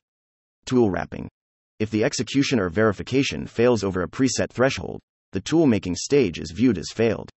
Tool 0.67 0.91
wrapping. 0.91 1.29
If 1.81 1.91
the 1.91 2.05
execution 2.05 2.61
or 2.61 2.69
verification 2.69 3.47
fails 3.47 3.83
over 3.83 4.03
a 4.03 4.09
preset 4.09 4.51
threshold, 4.51 5.01
the 5.33 5.41
toolmaking 5.41 5.97
stage 5.97 6.39
is 6.39 6.53
viewed 6.55 6.79
as 6.79 6.91
failed. 6.93 7.31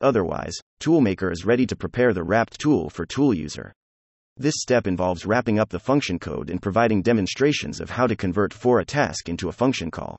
Otherwise, 0.00 0.54
Toolmaker 0.80 1.32
is 1.32 1.44
ready 1.44 1.66
to 1.66 1.76
prepare 1.76 2.12
the 2.12 2.22
wrapped 2.22 2.60
tool 2.60 2.90
for 2.90 3.06
tool 3.06 3.32
user. 3.32 3.72
This 4.36 4.56
step 4.58 4.86
involves 4.86 5.24
wrapping 5.24 5.58
up 5.58 5.70
the 5.70 5.78
function 5.78 6.18
code 6.18 6.50
and 6.50 6.60
providing 6.60 7.02
demonstrations 7.02 7.80
of 7.80 7.90
how 7.90 8.06
to 8.06 8.16
convert 8.16 8.52
for 8.52 8.80
a 8.80 8.84
task 8.84 9.28
into 9.28 9.48
a 9.48 9.52
function 9.52 9.90
call. 9.90 10.18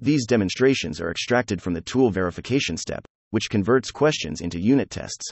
These 0.00 0.26
demonstrations 0.26 1.00
are 1.00 1.10
extracted 1.10 1.62
from 1.62 1.74
the 1.74 1.82
tool 1.82 2.10
verification 2.10 2.76
step, 2.76 3.04
which 3.30 3.50
converts 3.50 3.90
questions 3.90 4.40
into 4.40 4.58
unit 4.58 4.90
tests. 4.90 5.30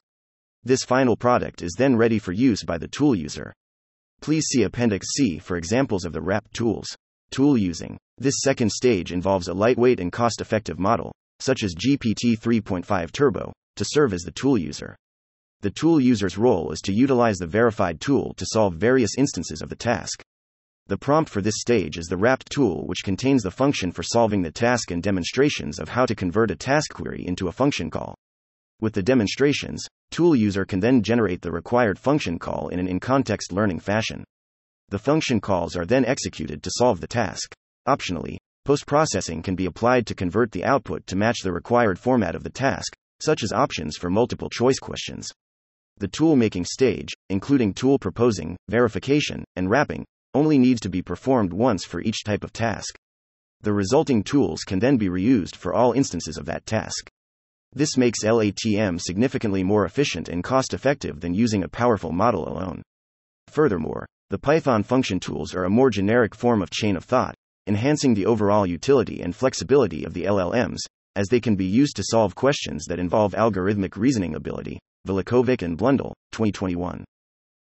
This 0.62 0.84
final 0.84 1.16
product 1.16 1.62
is 1.62 1.74
then 1.78 1.96
ready 1.96 2.18
for 2.18 2.32
use 2.32 2.62
by 2.62 2.78
the 2.78 2.88
tool 2.88 3.14
user. 3.14 3.52
Please 4.20 4.44
see 4.44 4.62
Appendix 4.62 5.06
C 5.16 5.38
for 5.38 5.56
examples 5.56 6.04
of 6.04 6.12
the 6.12 6.20
wrap 6.20 6.44
tools. 6.52 6.86
Tool 7.30 7.56
using. 7.56 7.96
This 8.18 8.40
second 8.42 8.70
stage 8.70 9.12
involves 9.12 9.48
a 9.48 9.54
lightweight 9.54 10.00
and 10.00 10.10
cost 10.10 10.40
effective 10.40 10.78
model, 10.78 11.12
such 11.38 11.62
as 11.62 11.74
GPT 11.74 12.38
3.5 12.38 13.12
Turbo, 13.12 13.52
to 13.76 13.84
serve 13.84 14.12
as 14.12 14.22
the 14.22 14.32
tool 14.32 14.58
user. 14.58 14.96
The 15.62 15.70
tool 15.70 16.00
user's 16.00 16.38
role 16.38 16.72
is 16.72 16.80
to 16.82 16.92
utilize 16.92 17.36
the 17.36 17.46
verified 17.46 18.00
tool 18.00 18.34
to 18.38 18.46
solve 18.46 18.74
various 18.74 19.12
instances 19.18 19.62
of 19.62 19.68
the 19.68 19.76
task. 19.76 20.22
The 20.86 20.98
prompt 20.98 21.30
for 21.30 21.40
this 21.40 21.60
stage 21.60 21.98
is 21.98 22.06
the 22.06 22.16
wrapped 22.16 22.50
tool, 22.50 22.86
which 22.86 23.04
contains 23.04 23.42
the 23.42 23.50
function 23.50 23.92
for 23.92 24.02
solving 24.02 24.42
the 24.42 24.50
task 24.50 24.90
and 24.90 25.02
demonstrations 25.02 25.78
of 25.78 25.90
how 25.90 26.06
to 26.06 26.14
convert 26.14 26.50
a 26.50 26.56
task 26.56 26.94
query 26.94 27.24
into 27.26 27.46
a 27.46 27.52
function 27.52 27.90
call. 27.90 28.16
With 28.80 28.94
the 28.94 29.02
demonstrations, 29.02 29.86
tool 30.10 30.34
user 30.34 30.64
can 30.64 30.80
then 30.80 31.02
generate 31.02 31.42
the 31.42 31.52
required 31.52 31.98
function 31.98 32.38
call 32.38 32.68
in 32.68 32.80
an 32.80 32.88
in-context 32.88 33.52
learning 33.52 33.78
fashion. 33.78 34.24
The 34.90 34.98
function 34.98 35.40
calls 35.40 35.76
are 35.76 35.86
then 35.86 36.04
executed 36.04 36.64
to 36.64 36.70
solve 36.74 37.00
the 37.00 37.06
task. 37.06 37.54
Optionally, 37.86 38.38
post-processing 38.64 39.42
can 39.42 39.54
be 39.54 39.66
applied 39.66 40.04
to 40.08 40.16
convert 40.16 40.50
the 40.50 40.64
output 40.64 41.06
to 41.06 41.16
match 41.16 41.38
the 41.42 41.52
required 41.52 41.96
format 41.96 42.34
of 42.34 42.42
the 42.42 42.50
task, 42.50 42.96
such 43.20 43.44
as 43.44 43.52
options 43.52 43.96
for 43.96 44.10
multiple 44.10 44.50
choice 44.50 44.80
questions. 44.80 45.30
The 45.98 46.08
tool 46.08 46.34
making 46.34 46.64
stage, 46.64 47.10
including 47.28 47.72
tool 47.72 48.00
proposing, 48.00 48.56
verification, 48.68 49.44
and 49.54 49.70
wrapping, 49.70 50.04
only 50.34 50.58
needs 50.58 50.80
to 50.80 50.88
be 50.88 51.02
performed 51.02 51.52
once 51.52 51.84
for 51.84 52.00
each 52.00 52.24
type 52.24 52.42
of 52.42 52.52
task. 52.52 52.98
The 53.60 53.72
resulting 53.72 54.24
tools 54.24 54.62
can 54.64 54.80
then 54.80 54.96
be 54.96 55.08
reused 55.08 55.54
for 55.54 55.72
all 55.72 55.92
instances 55.92 56.36
of 56.36 56.46
that 56.46 56.66
task. 56.66 57.08
This 57.72 57.96
makes 57.96 58.24
LATM 58.24 59.00
significantly 59.00 59.62
more 59.62 59.84
efficient 59.84 60.28
and 60.28 60.42
cost 60.42 60.74
effective 60.74 61.20
than 61.20 61.32
using 61.32 61.62
a 61.62 61.68
powerful 61.68 62.10
model 62.10 62.48
alone. 62.48 62.82
Furthermore, 63.48 64.06
the 64.30 64.38
Python 64.38 64.84
function 64.84 65.18
tools 65.18 65.56
are 65.56 65.64
a 65.64 65.70
more 65.70 65.90
generic 65.90 66.36
form 66.36 66.62
of 66.62 66.70
chain 66.70 66.96
of 66.96 67.02
thought, 67.02 67.34
enhancing 67.66 68.14
the 68.14 68.26
overall 68.26 68.64
utility 68.64 69.22
and 69.22 69.34
flexibility 69.34 70.04
of 70.04 70.14
the 70.14 70.22
LLMs, 70.22 70.78
as 71.16 71.26
they 71.26 71.40
can 71.40 71.56
be 71.56 71.66
used 71.66 71.96
to 71.96 72.04
solve 72.04 72.36
questions 72.36 72.84
that 72.86 73.00
involve 73.00 73.32
algorithmic 73.32 73.96
reasoning 73.96 74.36
ability. 74.36 74.78
Veličković 75.08 75.62
and 75.62 75.76
Blundell, 75.76 76.14
2021. 76.30 77.04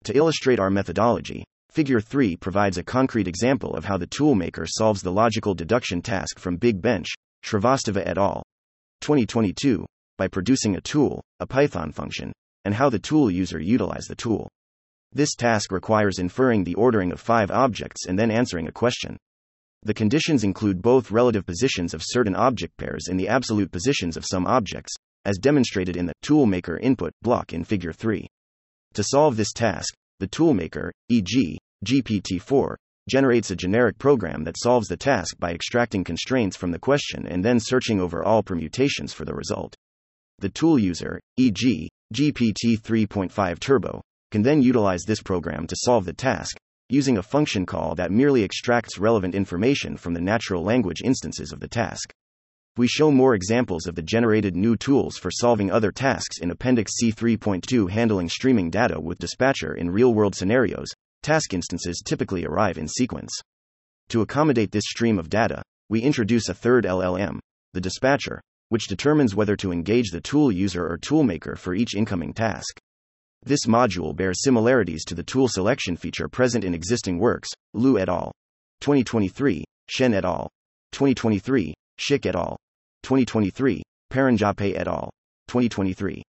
To 0.05 0.15
illustrate 0.15 0.57
our 0.57 0.69
methodology, 0.69 1.43
Figure 1.69 1.99
3 1.99 2.37
provides 2.37 2.77
a 2.77 2.83
concrete 2.83 3.27
example 3.27 3.75
of 3.75 3.83
how 3.83 3.97
the 3.97 4.07
toolmaker 4.07 4.65
solves 4.65 5.01
the 5.01 5.11
logical 5.11 5.53
deduction 5.53 6.01
task 6.01 6.39
from 6.39 6.55
Big 6.55 6.81
Bench, 6.81 7.07
Shrivastava 7.43 8.03
et 8.05 8.17
al. 8.17 8.41
2022, 9.01 9.85
by 10.17 10.29
producing 10.29 10.77
a 10.77 10.81
tool, 10.81 11.21
a 11.41 11.45
Python 11.45 11.91
function, 11.91 12.31
and 12.63 12.73
how 12.73 12.89
the 12.89 12.99
tool 12.99 13.29
user 13.29 13.59
utilize 13.59 14.05
the 14.05 14.15
tool. 14.15 14.47
This 15.15 15.35
task 15.35 15.71
requires 15.71 16.17
inferring 16.17 16.63
the 16.63 16.73
ordering 16.73 17.11
of 17.11 17.19
five 17.19 17.51
objects 17.51 18.07
and 18.07 18.17
then 18.17 18.31
answering 18.31 18.67
a 18.67 18.71
question. 18.71 19.15
The 19.83 19.93
conditions 19.93 20.43
include 20.43 20.81
both 20.81 21.11
relative 21.11 21.45
positions 21.45 21.93
of 21.93 22.01
certain 22.03 22.35
object 22.35 22.77
pairs 22.77 23.07
and 23.09 23.19
the 23.19 23.27
absolute 23.27 23.71
positions 23.71 24.17
of 24.17 24.25
some 24.25 24.47
objects, 24.47 24.93
as 25.25 25.37
demonstrated 25.37 25.97
in 25.97 26.07
the 26.07 26.13
toolmaker 26.23 26.79
input 26.81 27.13
block 27.21 27.53
in 27.53 27.63
Figure 27.63 27.93
3. 27.93 28.27
To 28.95 29.03
solve 29.03 29.35
this 29.35 29.53
task, 29.53 29.93
the 30.19 30.27
toolmaker, 30.27 30.89
e.g., 31.09 31.59
GPT-4, 31.85 32.75
generates 33.09 33.51
a 33.51 33.55
generic 33.55 33.97
program 33.97 34.43
that 34.45 34.57
solves 34.57 34.87
the 34.87 34.97
task 34.97 35.37
by 35.37 35.51
extracting 35.51 36.03
constraints 36.03 36.55
from 36.55 36.71
the 36.71 36.79
question 36.79 37.27
and 37.27 37.43
then 37.43 37.59
searching 37.59 37.99
over 37.99 38.23
all 38.23 38.41
permutations 38.41 39.13
for 39.13 39.25
the 39.25 39.35
result. 39.35 39.75
The 40.39 40.49
tool 40.49 40.79
user, 40.79 41.19
e.g., 41.37 41.89
GPT 42.13 42.79
3.5 42.79 43.59
Turbo, 43.59 44.01
can 44.33 44.41
then 44.41 44.63
utilize 44.63 45.03
this 45.03 45.21
program 45.21 45.67
to 45.67 45.75
solve 45.77 46.05
the 46.05 46.11
task, 46.11 46.57
using 46.89 47.19
a 47.19 47.21
function 47.21 47.67
call 47.67 47.93
that 47.93 48.09
merely 48.09 48.41
extracts 48.41 48.97
relevant 48.97 49.35
information 49.35 49.95
from 49.95 50.15
the 50.15 50.19
natural 50.19 50.63
language 50.63 51.03
instances 51.03 51.51
of 51.51 51.59
the 51.59 51.67
task. 51.67 52.11
We 52.75 52.87
show 52.87 53.11
more 53.11 53.35
examples 53.35 53.85
of 53.85 53.93
the 53.93 54.01
generated 54.01 54.55
new 54.55 54.75
tools 54.75 55.17
for 55.17 55.29
solving 55.29 55.69
other 55.69 55.91
tasks 55.91 56.39
in 56.39 56.49
Appendix 56.49 56.93
C 56.93 57.11
3.2 57.11 57.91
handling 57.91 58.27
streaming 58.27 58.71
data 58.71 58.99
with 58.99 59.19
dispatcher 59.19 59.75
in 59.75 59.91
real 59.91 60.15
world 60.15 60.33
scenarios. 60.33 60.87
Task 61.21 61.53
instances 61.53 62.01
typically 62.03 62.43
arrive 62.43 62.79
in 62.79 62.87
sequence. 62.87 63.31
To 64.09 64.21
accommodate 64.21 64.71
this 64.71 64.85
stream 64.87 65.19
of 65.19 65.29
data, 65.29 65.61
we 65.89 66.01
introduce 66.01 66.49
a 66.49 66.55
third 66.55 66.85
LLM, 66.85 67.37
the 67.73 67.81
dispatcher, 67.81 68.41
which 68.69 68.87
determines 68.87 69.35
whether 69.35 69.55
to 69.57 69.71
engage 69.71 70.09
the 70.09 70.21
tool 70.21 70.51
user 70.51 70.87
or 70.87 70.97
toolmaker 70.97 71.55
for 71.55 71.75
each 71.75 71.93
incoming 71.93 72.33
task. 72.33 72.79
This 73.45 73.65
module 73.65 74.15
bears 74.15 74.41
similarities 74.41 75.03
to 75.03 75.15
the 75.15 75.23
tool 75.23 75.49
selection 75.49 75.97
feature 75.97 76.29
present 76.29 76.63
in 76.63 76.73
existing 76.73 77.19
works, 77.19 77.49
Liu 77.73 77.99
et 77.99 78.07
al. 78.07 78.31
2023, 78.79 79.65
Shen 79.89 80.13
et 80.13 80.23
al. 80.23 80.49
2023, 80.93 81.73
Schick 81.99 82.25
et 82.25 82.35
al. 82.35 82.55
2023, 83.03 83.83
Paranjape 84.09 84.79
et 84.79 84.87
al. 84.87 85.09
2023. 85.49 86.23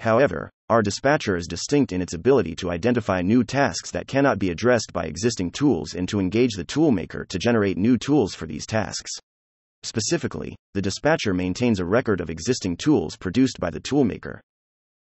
However, 0.00 0.50
our 0.70 0.80
dispatcher 0.80 1.36
is 1.36 1.46
distinct 1.46 1.92
in 1.92 2.00
its 2.00 2.14
ability 2.14 2.56
to 2.56 2.70
identify 2.70 3.20
new 3.20 3.44
tasks 3.44 3.90
that 3.90 4.08
cannot 4.08 4.38
be 4.38 4.48
addressed 4.48 4.94
by 4.94 5.04
existing 5.04 5.50
tools 5.50 5.92
and 5.92 6.08
to 6.08 6.20
engage 6.20 6.54
the 6.54 6.64
toolmaker 6.64 7.28
to 7.28 7.38
generate 7.38 7.76
new 7.76 7.98
tools 7.98 8.34
for 8.34 8.46
these 8.46 8.64
tasks. 8.64 9.10
Specifically, 9.82 10.56
the 10.72 10.82
dispatcher 10.82 11.34
maintains 11.34 11.80
a 11.80 11.84
record 11.84 12.22
of 12.22 12.30
existing 12.30 12.78
tools 12.78 13.14
produced 13.14 13.60
by 13.60 13.68
the 13.68 13.80
toolmaker. 13.80 14.40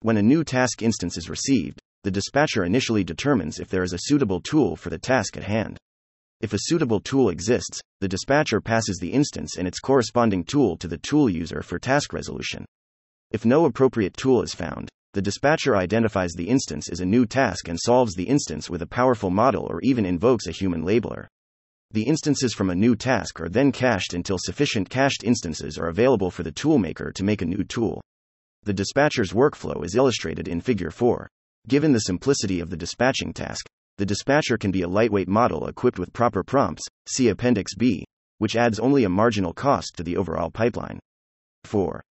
When 0.02 0.16
a 0.16 0.22
new 0.22 0.42
task 0.42 0.82
instance 0.82 1.16
is 1.16 1.30
received, 1.30 1.80
the 2.02 2.10
dispatcher 2.10 2.64
initially 2.64 3.04
determines 3.04 3.60
if 3.60 3.68
there 3.68 3.84
is 3.84 3.92
a 3.92 4.00
suitable 4.00 4.40
tool 4.40 4.74
for 4.74 4.90
the 4.90 4.98
task 4.98 5.36
at 5.36 5.44
hand. 5.44 5.78
If 6.40 6.52
a 6.52 6.62
suitable 6.62 6.98
tool 6.98 7.28
exists, 7.28 7.80
the 8.00 8.08
dispatcher 8.08 8.60
passes 8.60 8.98
the 8.98 9.12
instance 9.12 9.56
and 9.56 9.68
its 9.68 9.78
corresponding 9.78 10.42
tool 10.42 10.76
to 10.78 10.88
the 10.88 10.98
tool 10.98 11.30
user 11.30 11.62
for 11.62 11.78
task 11.78 12.12
resolution. 12.12 12.64
If 13.30 13.44
no 13.44 13.64
appropriate 13.64 14.16
tool 14.16 14.42
is 14.42 14.52
found, 14.52 14.88
the 15.12 15.22
dispatcher 15.22 15.76
identifies 15.76 16.32
the 16.32 16.48
instance 16.48 16.88
as 16.88 16.98
a 16.98 17.06
new 17.06 17.24
task 17.24 17.68
and 17.68 17.78
solves 17.80 18.16
the 18.16 18.26
instance 18.26 18.68
with 18.68 18.82
a 18.82 18.88
powerful 18.88 19.30
model 19.30 19.68
or 19.70 19.80
even 19.82 20.04
invokes 20.04 20.48
a 20.48 20.50
human 20.50 20.82
labeler. 20.82 21.28
The 21.92 22.08
instances 22.08 22.54
from 22.54 22.70
a 22.70 22.74
new 22.74 22.96
task 22.96 23.40
are 23.40 23.48
then 23.48 23.70
cached 23.70 24.14
until 24.14 24.38
sufficient 24.40 24.90
cached 24.90 25.22
instances 25.22 25.78
are 25.78 25.86
available 25.86 26.32
for 26.32 26.42
the 26.42 26.50
toolmaker 26.50 27.14
to 27.14 27.22
make 27.22 27.40
a 27.40 27.46
new 27.46 27.62
tool. 27.62 28.02
The 28.64 28.72
dispatcher's 28.72 29.32
workflow 29.32 29.84
is 29.84 29.96
illustrated 29.96 30.46
in 30.46 30.60
Figure 30.60 30.92
4. 30.92 31.28
Given 31.66 31.92
the 31.92 31.98
simplicity 31.98 32.60
of 32.60 32.70
the 32.70 32.76
dispatching 32.76 33.32
task, 33.32 33.66
the 33.98 34.06
dispatcher 34.06 34.56
can 34.56 34.70
be 34.70 34.82
a 34.82 34.88
lightweight 34.88 35.26
model 35.26 35.66
equipped 35.66 35.98
with 35.98 36.12
proper 36.12 36.44
prompts, 36.44 36.84
see 37.08 37.28
Appendix 37.28 37.74
B, 37.74 38.04
which 38.38 38.54
adds 38.54 38.78
only 38.78 39.02
a 39.02 39.08
marginal 39.08 39.52
cost 39.52 39.94
to 39.96 40.04
the 40.04 40.16
overall 40.16 40.48
pipeline. 40.48 41.00
4. 41.64 42.02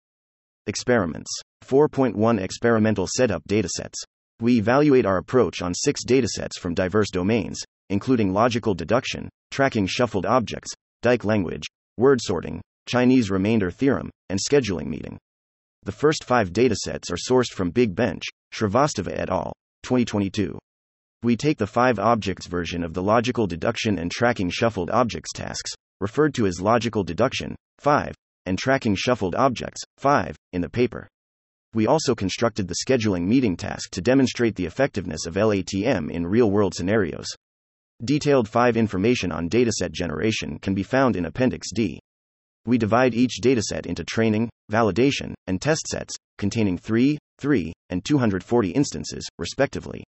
Experiments 0.67 1.31
4.1 1.65 2.41
Experimental 2.41 3.07
Setup 3.07 3.41
Datasets. 3.47 4.03
We 4.41 4.57
evaluate 4.57 5.05
our 5.05 5.17
approach 5.17 5.61
on 5.61 5.73
six 5.73 6.03
datasets 6.03 6.59
from 6.59 6.73
diverse 6.73 7.11
domains, 7.11 7.61
including 7.89 8.33
logical 8.33 8.73
deduction, 8.73 9.29
tracking 9.51 9.87
shuffled 9.87 10.25
objects, 10.25 10.71
Dyck 11.01 11.23
language, 11.23 11.63
word 11.97 12.19
sorting, 12.21 12.61
Chinese 12.87 13.31
remainder 13.31 13.71
theorem, 13.71 14.09
and 14.29 14.37
scheduling 14.37 14.87
meeting. 14.87 15.17
The 15.83 15.91
first 15.91 16.23
five 16.23 16.53
datasets 16.53 17.11
are 17.11 17.15
sourced 17.15 17.51
from 17.51 17.71
Big 17.71 17.95
Bench, 17.95 18.21
Shrivastava 18.53 19.17
et 19.17 19.31
al., 19.31 19.51
2022. 19.81 20.59
We 21.23 21.35
take 21.35 21.57
the 21.57 21.65
five 21.65 21.97
objects 21.97 22.45
version 22.45 22.83
of 22.83 22.93
the 22.93 23.01
logical 23.01 23.47
deduction 23.47 23.97
and 23.97 24.11
tracking 24.11 24.51
shuffled 24.51 24.91
objects 24.91 25.31
tasks, 25.33 25.71
referred 25.99 26.35
to 26.35 26.45
as 26.45 26.61
logical 26.61 27.03
deduction, 27.03 27.55
5, 27.79 28.13
and 28.45 28.59
tracking 28.59 28.93
shuffled 28.93 29.33
objects, 29.33 29.81
5, 29.97 30.35
in 30.53 30.61
the 30.61 30.69
paper. 30.69 31.07
We 31.73 31.87
also 31.87 32.13
constructed 32.13 32.67
the 32.67 32.77
scheduling 32.85 33.23
meeting 33.23 33.57
task 33.57 33.89
to 33.91 34.01
demonstrate 34.01 34.55
the 34.55 34.67
effectiveness 34.67 35.25
of 35.25 35.33
LATM 35.33 36.11
in 36.11 36.27
real 36.27 36.51
world 36.51 36.75
scenarios. 36.75 37.25
Detailed 38.03 38.47
5 38.47 38.77
information 38.77 39.31
on 39.31 39.49
dataset 39.49 39.91
generation 39.91 40.59
can 40.59 40.75
be 40.75 40.83
found 40.83 41.15
in 41.15 41.25
Appendix 41.25 41.71
D. 41.73 41.99
We 42.65 42.77
divide 42.77 43.15
each 43.15 43.39
dataset 43.41 43.87
into 43.87 44.03
training, 44.03 44.49
validation, 44.71 45.33
and 45.47 45.59
test 45.59 45.87
sets, 45.87 46.13
containing 46.37 46.77
3, 46.77 47.17
3, 47.39 47.73
and 47.89 48.05
240 48.05 48.69
instances, 48.69 49.27
respectively. 49.39 50.03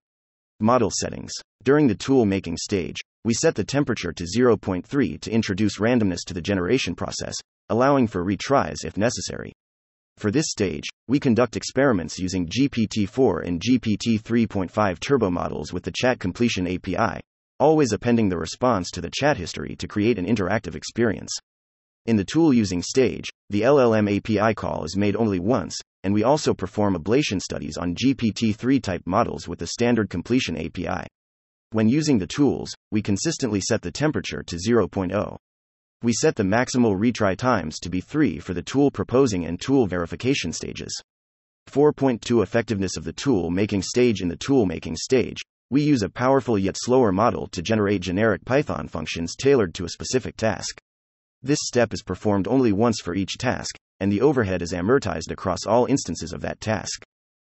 Model 0.59 0.91
settings. 0.91 1.31
During 1.63 1.87
the 1.87 1.95
tool 1.95 2.25
making 2.25 2.57
stage, 2.57 2.97
we 3.25 3.33
set 3.33 3.55
the 3.55 3.63
temperature 3.63 4.13
to 4.13 4.23
0.3 4.23 5.19
to 5.19 5.31
introduce 5.31 5.79
randomness 5.79 6.19
to 6.27 6.33
the 6.33 6.41
generation 6.41 6.93
process, 6.93 7.33
allowing 7.69 8.05
for 8.05 8.23
retries 8.23 8.85
if 8.85 8.97
necessary. 8.97 9.51
For 10.17 10.29
this 10.29 10.45
stage, 10.49 10.83
we 11.07 11.19
conduct 11.19 11.57
experiments 11.57 12.19
using 12.19 12.47
GPT 12.47 13.09
4 13.09 13.39
and 13.39 13.59
GPT 13.59 14.21
3.5 14.21 14.99
turbo 14.99 15.31
models 15.31 15.73
with 15.73 15.83
the 15.83 15.93
chat 15.95 16.19
completion 16.19 16.67
API, 16.67 17.19
always 17.59 17.93
appending 17.93 18.29
the 18.29 18.37
response 18.37 18.91
to 18.91 19.01
the 19.01 19.11
chat 19.11 19.37
history 19.37 19.75
to 19.77 19.87
create 19.87 20.19
an 20.19 20.27
interactive 20.27 20.75
experience. 20.75 21.31
In 22.05 22.17
the 22.17 22.25
tool 22.25 22.53
using 22.53 22.81
stage, 22.81 23.29
the 23.49 23.61
LLM 23.61 24.17
API 24.17 24.53
call 24.53 24.83
is 24.83 24.97
made 24.97 25.15
only 25.15 25.39
once, 25.39 25.79
and 26.03 26.13
we 26.13 26.21
also 26.21 26.53
perform 26.53 26.95
ablation 26.95 27.41
studies 27.41 27.77
on 27.77 27.95
GPT 27.95 28.53
3 28.53 28.81
type 28.81 29.03
models 29.05 29.47
with 29.47 29.59
the 29.59 29.67
standard 29.67 30.09
completion 30.09 30.57
API. 30.57 31.07
When 31.71 31.87
using 31.87 32.17
the 32.17 32.27
tools, 32.27 32.73
we 32.91 33.01
consistently 33.01 33.61
set 33.61 33.81
the 33.81 33.91
temperature 33.91 34.43
to 34.43 34.57
0.0. 34.57 35.37
We 36.01 36.11
set 36.11 36.35
the 36.35 36.43
maximal 36.43 36.99
retry 36.99 37.37
times 37.37 37.79
to 37.79 37.89
be 37.89 38.01
3 38.01 38.39
for 38.39 38.53
the 38.53 38.61
tool 38.61 38.91
proposing 38.91 39.45
and 39.45 39.61
tool 39.61 39.87
verification 39.87 40.51
stages. 40.51 41.01
4.2 41.71 42.43
Effectiveness 42.43 42.97
of 42.97 43.05
the 43.05 43.13
tool 43.13 43.49
making 43.49 43.81
stage 43.81 44.21
In 44.21 44.27
the 44.27 44.35
tool 44.35 44.65
making 44.65 44.97
stage, 44.97 45.41
we 45.69 45.81
use 45.81 46.03
a 46.03 46.09
powerful 46.09 46.59
yet 46.59 46.75
slower 46.77 47.13
model 47.13 47.47
to 47.47 47.61
generate 47.61 48.01
generic 48.01 48.43
Python 48.43 48.89
functions 48.89 49.37
tailored 49.37 49.73
to 49.75 49.85
a 49.85 49.89
specific 49.89 50.35
task. 50.35 50.81
This 51.45 51.59
step 51.63 51.93
is 51.93 52.03
performed 52.03 52.47
only 52.47 52.71
once 52.71 53.01
for 53.01 53.13
each 53.13 53.37
task, 53.37 53.75
and 53.99 54.09
the 54.09 54.21
overhead 54.21 54.61
is 54.61 54.71
amortized 54.71 55.29
across 55.29 55.65
all 55.67 55.85
instances 55.87 56.31
of 56.31 56.39
that 56.39 56.61
task. 56.61 57.03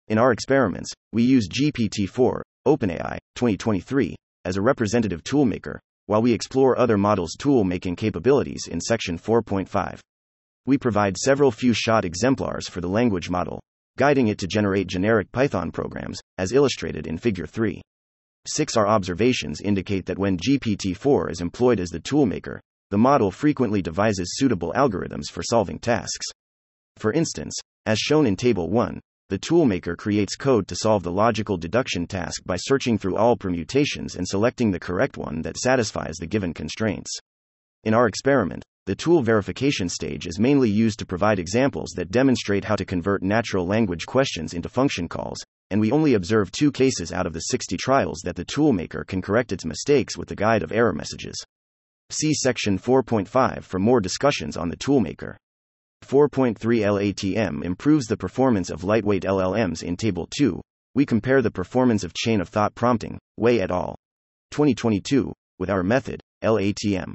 In 0.08 0.16
our 0.16 0.32
experiments, 0.32 0.90
we 1.12 1.22
use 1.22 1.50
GPT 1.50 2.08
4, 2.08 2.42
OpenAI, 2.66 3.18
2023, 3.34 4.16
as 4.46 4.56
a 4.56 4.62
representative 4.62 5.22
toolmaker, 5.22 5.78
while 6.06 6.22
we 6.22 6.32
explore 6.32 6.78
other 6.78 6.96
models' 6.96 7.36
tool 7.38 7.62
making 7.62 7.96
capabilities 7.96 8.68
in 8.70 8.80
Section 8.80 9.18
4.5. 9.18 9.98
We 10.64 10.78
provide 10.78 11.18
several 11.18 11.50
few 11.50 11.74
shot 11.74 12.06
exemplars 12.06 12.66
for 12.66 12.80
the 12.80 12.88
language 12.88 13.28
model, 13.28 13.60
guiding 13.98 14.28
it 14.28 14.38
to 14.38 14.46
generate 14.46 14.86
generic 14.86 15.30
Python 15.30 15.70
programs, 15.70 16.18
as 16.38 16.52
illustrated 16.52 17.06
in 17.06 17.18
Figure 17.18 17.46
3. 17.46 17.82
6. 18.46 18.76
Our 18.78 18.86
observations 18.86 19.60
indicate 19.60 20.06
that 20.06 20.18
when 20.18 20.38
GPT 20.38 20.96
4 20.96 21.30
is 21.30 21.42
employed 21.42 21.80
as 21.80 21.90
the 21.90 22.00
toolmaker, 22.00 22.60
the 22.94 22.98
model 22.98 23.32
frequently 23.32 23.82
devises 23.82 24.36
suitable 24.36 24.72
algorithms 24.76 25.24
for 25.28 25.42
solving 25.42 25.80
tasks. 25.80 26.28
For 26.96 27.12
instance, 27.12 27.52
as 27.86 27.98
shown 27.98 28.24
in 28.24 28.36
Table 28.36 28.70
1, 28.70 29.00
the 29.30 29.38
toolmaker 29.40 29.96
creates 29.96 30.36
code 30.36 30.68
to 30.68 30.76
solve 30.76 31.02
the 31.02 31.10
logical 31.10 31.56
deduction 31.56 32.06
task 32.06 32.44
by 32.46 32.54
searching 32.54 32.96
through 32.96 33.16
all 33.16 33.36
permutations 33.36 34.14
and 34.14 34.28
selecting 34.28 34.70
the 34.70 34.78
correct 34.78 35.16
one 35.16 35.42
that 35.42 35.56
satisfies 35.56 36.14
the 36.20 36.28
given 36.28 36.54
constraints. 36.54 37.10
In 37.82 37.94
our 37.94 38.06
experiment, 38.06 38.62
the 38.86 38.94
tool 38.94 39.22
verification 39.22 39.88
stage 39.88 40.28
is 40.28 40.38
mainly 40.38 40.70
used 40.70 41.00
to 41.00 41.04
provide 41.04 41.40
examples 41.40 41.94
that 41.96 42.12
demonstrate 42.12 42.64
how 42.64 42.76
to 42.76 42.84
convert 42.84 43.24
natural 43.24 43.66
language 43.66 44.06
questions 44.06 44.54
into 44.54 44.68
function 44.68 45.08
calls, 45.08 45.42
and 45.72 45.80
we 45.80 45.90
only 45.90 46.14
observe 46.14 46.52
two 46.52 46.70
cases 46.70 47.10
out 47.10 47.26
of 47.26 47.32
the 47.32 47.40
60 47.40 47.76
trials 47.76 48.20
that 48.22 48.36
the 48.36 48.44
toolmaker 48.44 49.04
can 49.04 49.20
correct 49.20 49.50
its 49.50 49.64
mistakes 49.64 50.16
with 50.16 50.28
the 50.28 50.36
guide 50.36 50.62
of 50.62 50.70
error 50.70 50.92
messages. 50.92 51.34
See 52.10 52.34
section 52.34 52.78
4.5 52.78 53.62
for 53.62 53.78
more 53.78 54.00
discussions 54.00 54.56
on 54.56 54.68
the 54.68 54.76
toolmaker. 54.76 55.36
4.3 56.04 56.56
LATM 56.58 57.64
improves 57.64 58.06
the 58.06 58.16
performance 58.16 58.68
of 58.68 58.84
lightweight 58.84 59.22
LLMs 59.22 59.82
in 59.82 59.96
Table 59.96 60.28
2. 60.38 60.60
We 60.94 61.06
compare 61.06 61.40
the 61.40 61.50
performance 61.50 62.04
of 62.04 62.12
chain 62.14 62.40
of 62.40 62.48
thought 62.48 62.74
prompting, 62.74 63.18
Wei 63.38 63.60
et 63.60 63.70
al. 63.70 63.96
2022, 64.50 65.32
with 65.58 65.70
our 65.70 65.82
method, 65.82 66.20
LATM. 66.42 67.14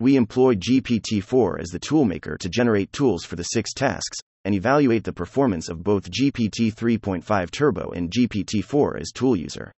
we 0.00 0.16
employ 0.16 0.54
GPT 0.54 1.22
4 1.22 1.60
as 1.60 1.68
the 1.68 1.78
toolmaker 1.78 2.38
to 2.38 2.48
generate 2.48 2.92
tools 2.92 3.24
for 3.24 3.36
the 3.36 3.44
six 3.44 3.72
tasks 3.72 4.18
and 4.44 4.54
evaluate 4.54 5.04
the 5.04 5.12
performance 5.12 5.68
of 5.68 5.84
both 5.84 6.10
GPT 6.10 6.74
3.5 6.74 7.50
Turbo 7.50 7.90
and 7.90 8.10
GPT 8.10 8.64
4 8.64 8.96
as 8.96 9.12
tool 9.12 9.36
user. 9.36 9.70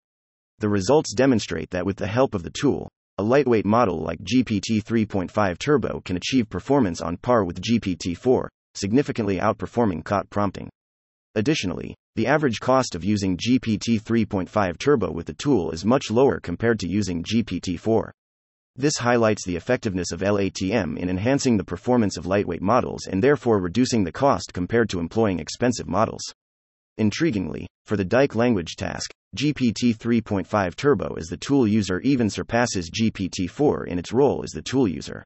The 0.60 0.70
results 0.70 1.14
demonstrate 1.14 1.72
that 1.72 1.86
with 1.86 1.98
the 1.98 2.08
help 2.08 2.34
of 2.34 2.44
the 2.44 2.52
tool, 2.52 2.90
a 3.18 3.24
lightweight 3.24 3.66
model 3.66 4.04
like 4.04 4.20
GPT 4.20 4.84
3.5 4.84 5.58
Turbo 5.58 6.02
can 6.04 6.18
achieve 6.18 6.50
performance 6.50 7.00
on 7.00 7.16
par 7.16 7.46
with 7.46 7.62
GPT 7.62 8.18
4, 8.18 8.50
significantly 8.74 9.38
outperforming 9.38 10.04
COT 10.04 10.30
prompting. 10.30 10.70
Additionally, 11.36 11.96
the 12.16 12.28
average 12.28 12.60
cost 12.60 12.94
of 12.94 13.06
using 13.06 13.38
GPT 13.38 14.02
3.5 14.02 14.78
Turbo 14.78 15.12
with 15.14 15.28
the 15.28 15.34
tool 15.34 15.72
is 15.72 15.86
much 15.86 16.12
lower 16.12 16.42
compared 16.42 16.78
to 16.80 16.90
using 16.90 17.24
GPT 17.24 17.80
4. 17.80 18.12
This 18.76 18.98
highlights 18.98 19.46
the 19.46 19.56
effectiveness 19.56 20.12
of 20.12 20.20
LATM 20.20 20.98
in 20.98 21.10
enhancing 21.10 21.56
the 21.56 21.64
performance 21.64 22.18
of 22.18 22.26
lightweight 22.26 22.62
models 22.62 23.08
and 23.08 23.24
therefore 23.24 23.62
reducing 23.62 24.04
the 24.04 24.12
cost 24.12 24.54
compared 24.54 24.90
to 24.90 25.00
employing 25.00 25.40
expensive 25.40 25.88
models. 25.88 26.34
Intriguingly, 27.00 27.66
for 27.86 27.96
the 27.96 28.04
Dyck 28.04 28.36
language 28.36 28.76
task, 28.76 29.14
GPT 29.36 29.96
3.5 29.96 30.76
Turbo 30.76 31.16
as 31.16 31.28
the 31.28 31.36
tool 31.36 31.68
user 31.68 32.00
even 32.00 32.30
surpasses 32.30 32.90
GPT 32.90 33.50
4 33.50 33.86
in 33.86 34.00
its 34.00 34.14
role 34.14 34.42
as 34.44 34.52
the 34.52 34.62
tool 34.62 34.88
user. 34.88 35.26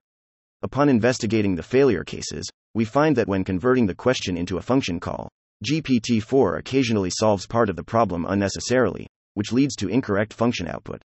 Upon 0.64 0.90
investigating 0.90 1.56
the 1.56 1.62
failure 1.62 2.04
cases, 2.04 2.50
we 2.74 2.86
find 2.86 3.16
that 3.16 3.28
when 3.28 3.44
converting 3.44 3.86
the 3.86 3.94
question 3.94 4.36
into 4.36 4.58
a 4.58 4.64
function 4.64 5.00
call, 5.00 5.30
GPT 5.64 6.24
4 6.24 6.58
occasionally 6.58 7.12
solves 7.12 7.46
part 7.46 7.70
of 7.70 7.76
the 7.76 7.84
problem 7.84 8.26
unnecessarily, 8.28 9.06
which 9.36 9.54
leads 9.54 9.76
to 9.76 9.88
incorrect 9.88 10.34
function 10.34 10.68
output. 10.68 11.02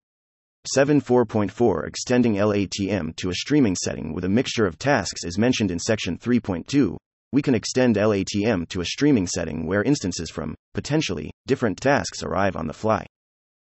7.4.4 0.77 1.89
Extending 1.89 2.35
LATM 2.35 3.17
to 3.17 3.31
a 3.31 3.35
streaming 3.35 3.75
setting 3.75 4.15
with 4.15 4.25
a 4.25 4.29
mixture 4.29 4.65
of 4.65 4.79
tasks 4.79 5.25
is 5.25 5.39
mentioned 5.39 5.73
in 5.73 5.79
section 5.81 6.17
3.2, 6.17 6.97
we 7.33 7.43
can 7.43 7.55
extend 7.55 7.97
LATM 7.97 8.69
to 8.69 8.81
a 8.81 8.85
streaming 8.85 9.27
setting 9.27 9.67
where 9.67 9.83
instances 9.83 10.31
from, 10.31 10.55
potentially, 10.75 11.31
different 11.47 11.81
tasks 11.81 12.23
arrive 12.23 12.57
on 12.57 12.67
the 12.67 12.73
fly. 12.73 13.07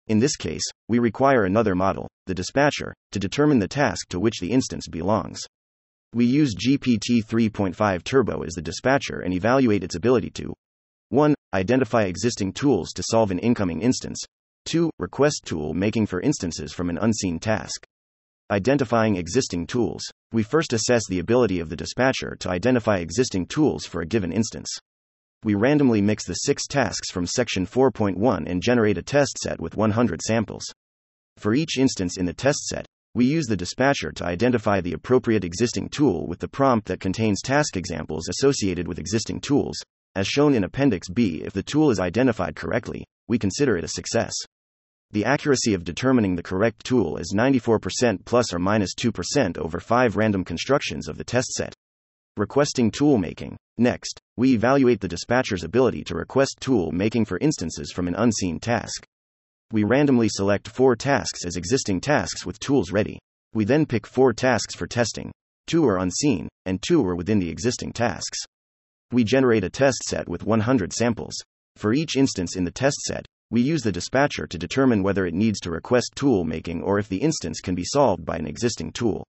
In 0.07 0.19
this 0.19 0.37
case, 0.37 0.63
we 0.87 0.99
require 0.99 1.43
another 1.43 1.75
model, 1.75 2.07
the 2.27 2.33
dispatcher, 2.33 2.93
to 3.11 3.19
determine 3.19 3.59
the 3.59 3.67
task 3.67 4.07
to 4.09 4.19
which 4.19 4.39
the 4.39 4.51
instance 4.51 4.87
belongs. 4.87 5.41
We 6.13 6.25
use 6.25 6.55
GPT 6.55 7.25
3.5 7.25 8.03
Turbo 8.05 8.43
as 8.43 8.53
the 8.53 8.61
dispatcher 8.61 9.19
and 9.19 9.33
evaluate 9.33 9.83
its 9.83 9.95
ability 9.95 10.29
to 10.31 10.53
1. 11.09 11.35
Identify 11.53 12.03
existing 12.03 12.53
tools 12.53 12.91
to 12.93 13.03
solve 13.03 13.31
an 13.31 13.39
incoming 13.39 13.81
instance. 13.81 14.19
2. 14.65 14.89
Request 14.99 15.43
tool 15.45 15.73
making 15.73 16.05
for 16.05 16.21
instances 16.21 16.73
from 16.73 16.89
an 16.89 16.97
unseen 16.97 17.39
task. 17.39 17.85
Identifying 18.49 19.17
existing 19.17 19.67
tools. 19.67 20.03
We 20.33 20.43
first 20.43 20.73
assess 20.73 21.03
the 21.07 21.19
ability 21.19 21.61
of 21.61 21.69
the 21.69 21.77
dispatcher 21.77 22.35
to 22.41 22.49
identify 22.49 22.97
existing 22.97 23.47
tools 23.47 23.85
for 23.85 24.01
a 24.01 24.05
given 24.05 24.33
instance. 24.33 24.67
We 25.43 25.55
randomly 25.55 26.01
mix 26.01 26.25
the 26.25 26.33
six 26.33 26.67
tasks 26.67 27.11
from 27.11 27.25
section 27.25 27.65
4.1 27.65 28.45
and 28.45 28.61
generate 28.61 28.97
a 28.97 29.01
test 29.01 29.37
set 29.39 29.61
with 29.61 29.77
100 29.77 30.21
samples. 30.21 30.65
For 31.37 31.53
each 31.53 31.77
instance 31.77 32.17
in 32.17 32.25
the 32.25 32.33
test 32.33 32.67
set, 32.67 32.85
we 33.13 33.25
use 33.25 33.45
the 33.45 33.55
dispatcher 33.55 34.11
to 34.11 34.25
identify 34.25 34.81
the 34.81 34.91
appropriate 34.91 35.45
existing 35.45 35.89
tool 35.89 36.27
with 36.27 36.39
the 36.39 36.49
prompt 36.49 36.87
that 36.87 36.99
contains 36.99 37.41
task 37.41 37.77
examples 37.77 38.27
associated 38.27 38.85
with 38.85 38.99
existing 38.99 39.39
tools. 39.39 39.77
As 40.15 40.27
shown 40.27 40.53
in 40.53 40.65
Appendix 40.65 41.07
B, 41.07 41.41
if 41.43 41.53
the 41.53 41.63
tool 41.63 41.89
is 41.89 42.01
identified 42.01 42.55
correctly, 42.57 43.05
we 43.29 43.39
consider 43.39 43.77
it 43.77 43.85
a 43.85 43.87
success. 43.87 44.33
The 45.11 45.23
accuracy 45.23 45.73
of 45.73 45.85
determining 45.85 46.35
the 46.35 46.43
correct 46.43 46.83
tool 46.85 47.15
is 47.15 47.33
94% 47.33 48.25
plus 48.25 48.53
or 48.53 48.59
minus 48.59 48.93
2% 48.93 49.57
over 49.57 49.79
5 49.79 50.17
random 50.17 50.43
constructions 50.43 51.07
of 51.07 51.17
the 51.17 51.23
test 51.23 51.53
set. 51.53 51.73
Requesting 52.35 52.91
tool 52.91 53.17
making. 53.17 53.55
Next, 53.77 54.19
we 54.35 54.53
evaluate 54.53 54.99
the 54.99 55.07
dispatcher's 55.07 55.63
ability 55.63 56.03
to 56.05 56.15
request 56.15 56.57
tool 56.59 56.91
making 56.91 57.23
for 57.23 57.37
instances 57.39 57.91
from 57.91 58.09
an 58.09 58.15
unseen 58.15 58.59
task. 58.59 59.05
We 59.71 59.85
randomly 59.85 60.27
select 60.29 60.67
four 60.67 60.95
tasks 60.95 61.45
as 61.45 61.55
existing 61.55 62.01
tasks 62.01 62.45
with 62.45 62.59
tools 62.59 62.91
ready. 62.91 63.17
We 63.53 63.63
then 63.63 63.85
pick 63.85 64.05
four 64.05 64.33
tasks 64.33 64.75
for 64.75 64.87
testing. 64.87 65.31
Two 65.67 65.85
are 65.87 65.99
unseen, 65.99 66.49
and 66.65 66.81
two 66.81 67.05
are 67.07 67.15
within 67.15 67.39
the 67.39 67.49
existing 67.49 67.93
tasks. 67.93 68.39
We 69.11 69.23
generate 69.23 69.63
a 69.63 69.69
test 69.69 70.03
set 70.03 70.27
with 70.27 70.43
100 70.43 70.91
samples. 70.91 71.33
For 71.77 71.93
each 71.93 72.17
instance 72.17 72.57
in 72.57 72.65
the 72.65 72.71
test 72.71 72.97
set, 73.03 73.25
we 73.49 73.61
use 73.61 73.81
the 73.81 73.91
dispatcher 73.91 74.45
to 74.47 74.57
determine 74.57 75.03
whether 75.03 75.25
it 75.25 75.33
needs 75.33 75.59
to 75.61 75.71
request 75.71 76.13
tool 76.15 76.43
making 76.43 76.83
or 76.83 76.99
if 76.99 77.07
the 77.07 77.17
instance 77.21 77.61
can 77.61 77.75
be 77.75 77.85
solved 77.85 78.25
by 78.25 78.35
an 78.35 78.45
existing 78.45 78.91
tool. 78.91 79.25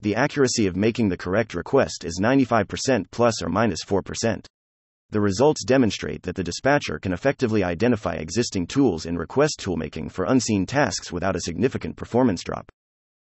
The 0.00 0.14
accuracy 0.14 0.66
of 0.66 0.76
making 0.76 1.10
the 1.10 1.16
correct 1.16 1.54
request 1.54 2.04
is 2.04 2.20
95% 2.22 3.10
plus 3.10 3.42
or 3.42 3.50
minus 3.50 3.84
4%. 3.84 4.46
The 5.10 5.20
results 5.20 5.64
demonstrate 5.64 6.22
that 6.22 6.36
the 6.36 6.44
dispatcher 6.44 6.98
can 6.98 7.12
effectively 7.12 7.62
identify 7.62 8.14
existing 8.14 8.68
tools 8.68 9.04
in 9.04 9.18
request 9.18 9.60
toolmaking 9.60 10.10
for 10.10 10.24
unseen 10.24 10.64
tasks 10.64 11.12
without 11.12 11.36
a 11.36 11.40
significant 11.40 11.96
performance 11.96 12.42
drop. 12.42 12.70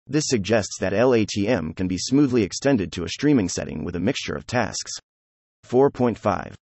This 0.08 0.26
suggests 0.28 0.78
that 0.80 0.94
LATM 0.94 1.76
can 1.76 1.88
be 1.88 1.98
smoothly 1.98 2.42
extended 2.44 2.92
to 2.94 3.04
a 3.04 3.10
streaming 3.10 3.50
setting 3.50 3.84
with 3.84 3.96
a 3.96 4.00
mixture 4.00 4.36
of 4.36 4.48
tasks. 4.48 4.94
4.5 5.68 6.54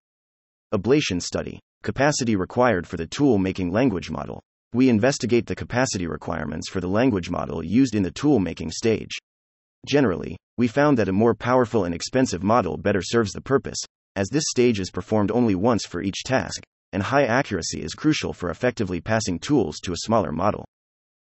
Ablation 0.74 1.22
Study 1.22 1.60
Capacity 1.84 2.36
required 2.36 2.86
for 2.86 2.98
the 2.98 3.08
tool 3.08 3.40
making 3.40 3.72
language 3.72 4.12
model. 4.12 4.40
We 4.72 4.88
investigate 4.88 5.48
the 5.48 5.56
capacity 5.56 6.06
requirements 6.06 6.70
for 6.70 6.80
the 6.80 6.88
language 6.88 7.32
model 7.32 7.64
used 7.64 7.96
in 7.96 8.04
the 8.04 8.12
tool 8.12 8.38
making 8.38 8.70
stage. 8.70 9.18
Generally, 9.88 10.38
we 10.60 10.68
found 10.68 11.00
that 11.00 11.10
a 11.10 11.12
more 11.12 11.34
powerful 11.34 11.84
and 11.86 11.96
expensive 11.96 12.44
model 12.44 12.78
better 12.78 13.02
serves 13.02 13.32
the 13.32 13.42
purpose, 13.42 13.80
as 14.16 14.30
this 14.30 14.44
stage 14.48 14.80
is 14.80 14.92
performed 14.92 15.32
only 15.32 15.56
once 15.56 15.84
for 15.84 16.04
each 16.04 16.24
task, 16.24 16.62
and 16.94 17.02
high 17.02 17.26
accuracy 17.26 17.82
is 17.82 17.96
crucial 17.96 18.32
for 18.32 18.52
effectively 18.52 19.02
passing 19.02 19.40
tools 19.40 19.80
to 19.80 19.92
a 19.92 20.04
smaller 20.06 20.32
model. 20.32 20.64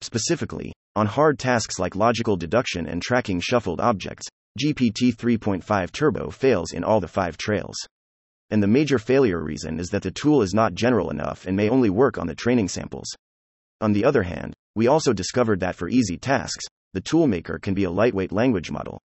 Specifically, 0.01 0.71
on 0.95 1.07
hard 1.07 1.39
tasks 1.39 1.79
like 1.79 1.95
logical 1.95 2.35
deduction 2.35 2.85
and 2.85 3.01
tracking 3.01 3.39
shuffled 3.39 3.81
objects, 3.81 4.27
GPT 4.59 5.15
3.5 5.15 5.91
Turbo 5.91 6.29
fails 6.29 6.73
in 6.73 6.83
all 6.83 6.99
the 6.99 7.07
five 7.07 7.37
trails 7.37 7.75
and 8.53 8.61
the 8.61 8.67
major 8.67 8.99
failure 8.99 9.43
reason 9.43 9.79
is 9.79 9.89
that 9.89 10.03
the 10.03 10.11
tool 10.11 10.43
is 10.43 10.53
not 10.53 10.75
general 10.75 11.09
enough 11.09 11.47
and 11.47 11.57
may 11.57 11.69
only 11.69 11.89
work 11.89 12.19
on 12.19 12.27
the 12.27 12.35
training 12.35 12.67
samples. 12.67 13.07
On 13.81 13.93
the 13.93 14.05
other 14.05 14.21
hand, 14.21 14.53
we 14.75 14.85
also 14.85 15.11
discovered 15.11 15.59
that 15.61 15.75
for 15.75 15.89
easy 15.89 16.19
tasks, 16.19 16.63
the 16.93 17.01
toolmaker 17.01 17.59
can 17.59 17.73
be 17.73 17.85
a 17.85 17.89
lightweight 17.89 18.31
language 18.31 18.69
model. 18.69 19.01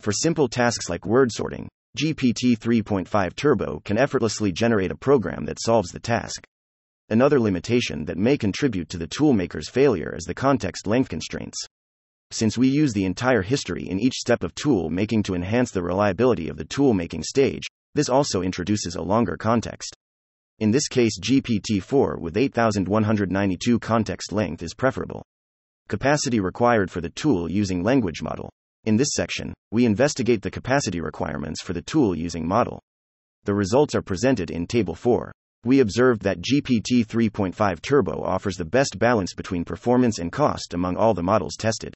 For 0.00 0.10
simple 0.10 0.48
tasks 0.48 0.88
like 0.88 1.06
word 1.06 1.30
sorting, 1.30 1.68
GPT 1.96 2.58
3.5 2.58 3.36
Turbo 3.36 3.80
can 3.84 3.96
effortlessly 3.96 4.50
generate 4.50 4.90
a 4.90 4.96
program 4.96 5.44
that 5.44 5.62
solves 5.62 5.92
the 5.92 6.00
task. 6.00 6.42
Another 7.10 7.38
limitation 7.38 8.06
that 8.06 8.18
may 8.18 8.36
contribute 8.36 8.88
to 8.88 8.98
the 8.98 9.06
toolmaker's 9.06 9.70
failure 9.70 10.16
is 10.16 10.24
the 10.24 10.34
context 10.34 10.88
length 10.88 11.10
constraints. 11.10 11.64
Since 12.32 12.58
we 12.58 12.66
use 12.66 12.92
the 12.92 13.04
entire 13.04 13.42
history 13.42 13.88
in 13.88 14.00
each 14.00 14.14
step 14.14 14.42
of 14.42 14.52
tool 14.56 14.90
making 14.90 15.22
to 15.24 15.36
enhance 15.36 15.70
the 15.70 15.84
reliability 15.84 16.48
of 16.48 16.56
the 16.56 16.64
tool 16.64 16.92
making 16.92 17.22
stage, 17.22 17.68
this 17.94 18.08
also 18.08 18.42
introduces 18.42 18.94
a 18.94 19.02
longer 19.02 19.36
context. 19.36 19.96
In 20.58 20.70
this 20.70 20.88
case, 20.88 21.18
GPT 21.18 21.82
4 21.82 22.18
with 22.18 22.36
8192 22.36 23.78
context 23.78 24.30
length 24.32 24.62
is 24.62 24.74
preferable. 24.74 25.24
Capacity 25.88 26.38
required 26.38 26.90
for 26.90 27.00
the 27.00 27.10
tool 27.10 27.50
using 27.50 27.82
language 27.82 28.22
model. 28.22 28.50
In 28.84 28.96
this 28.96 29.12
section, 29.12 29.52
we 29.70 29.84
investigate 29.84 30.42
the 30.42 30.50
capacity 30.50 31.00
requirements 31.00 31.62
for 31.62 31.72
the 31.72 31.82
tool 31.82 32.14
using 32.14 32.46
model. 32.46 32.80
The 33.44 33.54
results 33.54 33.94
are 33.94 34.02
presented 34.02 34.50
in 34.50 34.66
Table 34.66 34.94
4. 34.94 35.32
We 35.64 35.80
observed 35.80 36.22
that 36.22 36.40
GPT 36.40 37.06
3.5 37.06 37.82
Turbo 37.82 38.22
offers 38.22 38.56
the 38.56 38.64
best 38.64 38.98
balance 38.98 39.34
between 39.34 39.64
performance 39.64 40.18
and 40.18 40.30
cost 40.30 40.74
among 40.74 40.96
all 40.96 41.12
the 41.12 41.22
models 41.22 41.56
tested. 41.58 41.94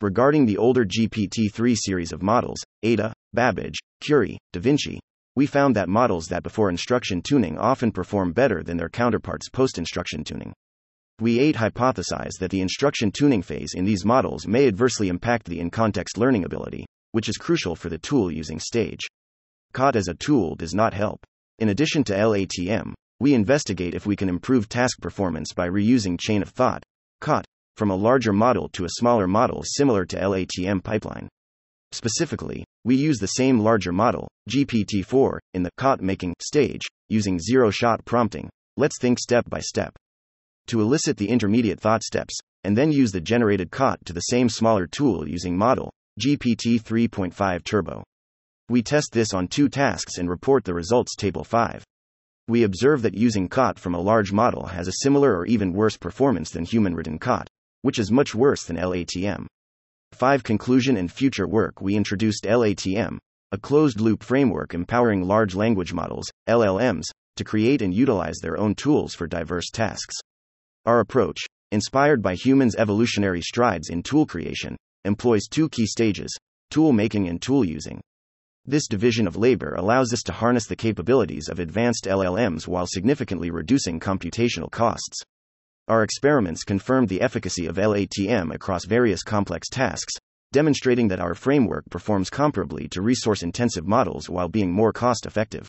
Regarding 0.00 0.44
the 0.44 0.58
older 0.58 0.84
GPT 0.84 1.52
3 1.52 1.74
series 1.74 2.12
of 2.12 2.22
models, 2.22 2.62
Ada, 2.82 3.12
Babbage, 3.32 3.78
Curie, 4.00 4.38
DaVinci, 4.52 4.98
we 5.34 5.46
found 5.46 5.76
that 5.76 5.88
models 5.88 6.26
that 6.26 6.42
before 6.42 6.68
instruction 6.68 7.22
tuning 7.22 7.58
often 7.58 7.90
perform 7.90 8.32
better 8.32 8.62
than 8.62 8.76
their 8.76 8.88
counterparts 8.88 9.48
post 9.48 9.78
instruction 9.78 10.24
tuning. 10.24 10.52
We 11.20 11.38
8 11.38 11.56
hypothesize 11.56 12.38
that 12.40 12.50
the 12.50 12.60
instruction 12.60 13.12
tuning 13.12 13.42
phase 13.42 13.74
in 13.74 13.84
these 13.84 14.04
models 14.04 14.46
may 14.46 14.66
adversely 14.66 15.08
impact 15.08 15.46
the 15.46 15.60
in 15.60 15.70
context 15.70 16.18
learning 16.18 16.44
ability, 16.44 16.84
which 17.12 17.28
is 17.28 17.36
crucial 17.36 17.76
for 17.76 17.88
the 17.88 17.98
tool 17.98 18.30
using 18.30 18.58
stage. 18.58 19.00
COT 19.72 19.96
as 19.96 20.08
a 20.08 20.14
tool 20.14 20.54
does 20.54 20.74
not 20.74 20.94
help. 20.94 21.24
In 21.58 21.68
addition 21.68 22.04
to 22.04 22.14
LATM, 22.14 22.92
we 23.20 23.34
investigate 23.34 23.94
if 23.94 24.04
we 24.04 24.16
can 24.16 24.28
improve 24.28 24.68
task 24.68 25.00
performance 25.00 25.52
by 25.52 25.68
reusing 25.68 26.18
chain 26.18 26.42
of 26.42 26.48
thought, 26.48 26.82
COT, 27.20 27.44
from 27.76 27.90
a 27.90 27.96
larger 27.96 28.32
model 28.32 28.68
to 28.70 28.84
a 28.84 28.98
smaller 28.98 29.26
model 29.26 29.62
similar 29.64 30.04
to 30.04 30.16
LATM 30.16 30.82
pipeline. 30.82 31.28
Specifically, 31.92 32.64
we 32.84 32.96
use 32.96 33.18
the 33.18 33.28
same 33.28 33.60
larger 33.60 33.92
model, 33.92 34.28
GPT 34.50 35.04
4, 35.04 35.40
in 35.54 35.62
the 35.62 35.70
COT 35.76 36.00
making 36.00 36.34
stage, 36.40 36.82
using 37.08 37.38
zero 37.38 37.70
shot 37.70 38.04
prompting. 38.04 38.50
Let's 38.76 38.98
think 38.98 39.18
step 39.18 39.48
by 39.48 39.60
step. 39.60 39.94
To 40.68 40.80
elicit 40.80 41.16
the 41.16 41.28
intermediate 41.28 41.78
thought 41.78 42.02
steps, 42.02 42.38
and 42.64 42.76
then 42.76 42.90
use 42.90 43.12
the 43.12 43.20
generated 43.20 43.70
COT 43.70 44.04
to 44.06 44.12
the 44.12 44.20
same 44.20 44.48
smaller 44.48 44.86
tool 44.86 45.28
using 45.28 45.56
model, 45.56 45.92
GPT 46.20 46.82
3.5 46.82 47.64
Turbo. 47.64 48.02
We 48.68 48.82
test 48.82 49.10
this 49.12 49.32
on 49.32 49.48
two 49.48 49.68
tasks 49.68 50.18
and 50.18 50.28
report 50.28 50.64
the 50.64 50.74
results 50.74 51.14
Table 51.14 51.44
5. 51.44 51.84
We 52.48 52.64
observe 52.64 53.02
that 53.02 53.14
using 53.14 53.48
COT 53.48 53.78
from 53.78 53.94
a 53.94 54.00
large 54.00 54.32
model 54.32 54.66
has 54.66 54.88
a 54.88 54.98
similar 55.02 55.36
or 55.36 55.46
even 55.46 55.72
worse 55.72 55.96
performance 55.96 56.50
than 56.50 56.64
human 56.64 56.94
written 56.94 57.18
COT, 57.18 57.48
which 57.82 57.98
is 57.98 58.10
much 58.10 58.34
worse 58.34 58.64
than 58.64 58.76
LATM. 58.76 59.46
5. 60.14 60.44
Conclusion 60.44 60.96
and 60.96 61.10
future 61.10 61.48
work 61.48 61.80
We 61.80 61.96
introduced 61.96 62.44
LATM, 62.44 63.18
a 63.50 63.58
closed 63.58 64.00
loop 64.00 64.22
framework 64.22 64.74
empowering 64.74 65.22
large 65.22 65.54
language 65.54 65.92
models, 65.92 66.30
LLMs, 66.48 67.04
to 67.36 67.44
create 67.44 67.82
and 67.82 67.94
utilize 67.94 68.36
their 68.42 68.56
own 68.56 68.74
tools 68.74 69.14
for 69.14 69.26
diverse 69.26 69.70
tasks. 69.70 70.16
Our 70.86 71.00
approach, 71.00 71.40
inspired 71.70 72.22
by 72.22 72.34
humans' 72.34 72.76
evolutionary 72.76 73.40
strides 73.40 73.88
in 73.88 74.02
tool 74.02 74.26
creation, 74.26 74.76
employs 75.04 75.48
two 75.50 75.68
key 75.68 75.86
stages 75.86 76.36
tool 76.70 76.92
making 76.92 77.28
and 77.28 77.40
tool 77.40 77.64
using. 77.64 78.00
This 78.64 78.86
division 78.86 79.26
of 79.26 79.36
labor 79.36 79.74
allows 79.74 80.12
us 80.12 80.22
to 80.22 80.32
harness 80.32 80.66
the 80.66 80.76
capabilities 80.76 81.48
of 81.48 81.58
advanced 81.58 82.04
LLMs 82.04 82.68
while 82.68 82.86
significantly 82.86 83.50
reducing 83.50 83.98
computational 83.98 84.70
costs. 84.70 85.22
Our 85.88 86.04
experiments 86.04 86.62
confirmed 86.62 87.08
the 87.08 87.20
efficacy 87.20 87.66
of 87.66 87.74
LATM 87.74 88.54
across 88.54 88.84
various 88.84 89.24
complex 89.24 89.68
tasks, 89.68 90.14
demonstrating 90.52 91.08
that 91.08 91.18
our 91.18 91.34
framework 91.34 91.84
performs 91.90 92.30
comparably 92.30 92.88
to 92.90 93.02
resource 93.02 93.42
intensive 93.42 93.86
models 93.86 94.30
while 94.30 94.48
being 94.48 94.70
more 94.70 94.92
cost 94.92 95.26
effective. 95.26 95.66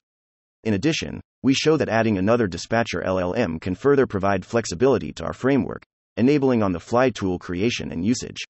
In 0.64 0.76
addition, 0.76 1.20
we 1.42 1.56
show 1.56 1.78
that 1.78 1.90
adding 1.90 2.20
another 2.20 2.46
dispatcher 2.46 3.02
LLM 3.02 3.60
can 3.60 3.74
further 3.74 4.06
provide 4.06 4.46
flexibility 4.46 5.12
to 5.14 5.24
our 5.24 5.34
framework, 5.34 5.84
enabling 6.16 6.62
on 6.62 6.74
the 6.74 6.80
fly 6.80 7.10
tool 7.10 7.40
creation 7.40 7.92
and 7.92 8.06
usage. 8.06 8.44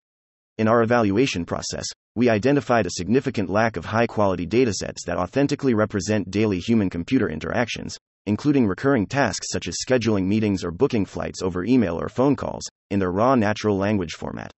In 0.59 0.66
our 0.66 0.83
evaluation 0.83 1.44
process, 1.44 1.87
we 2.16 2.29
identified 2.29 2.87
a 2.87 2.90
significant 2.90 3.48
lack 3.48 3.77
of 3.77 3.85
high 3.85 4.09
quality 4.09 4.48
datasets 4.48 5.05
that 5.07 5.16
authentically 5.16 5.75
represent 5.75 6.31
daily 6.31 6.59
human 6.59 6.90
computer 6.90 7.29
interactions, 7.29 7.96
including 8.27 8.67
recurring 8.67 9.07
tasks 9.07 9.49
such 9.51 9.69
as 9.69 9.79
scheduling 9.85 10.27
meetings 10.27 10.65
or 10.65 10.71
booking 10.71 11.05
flights 11.05 11.43
over 11.43 11.65
email 11.65 12.01
or 12.01 12.09
phone 12.09 12.37
calls, 12.37 12.65
in 12.91 12.99
their 12.99 13.11
raw 13.11 13.35
natural 13.35 13.77
language 13.77 14.13
format. 14.13 14.53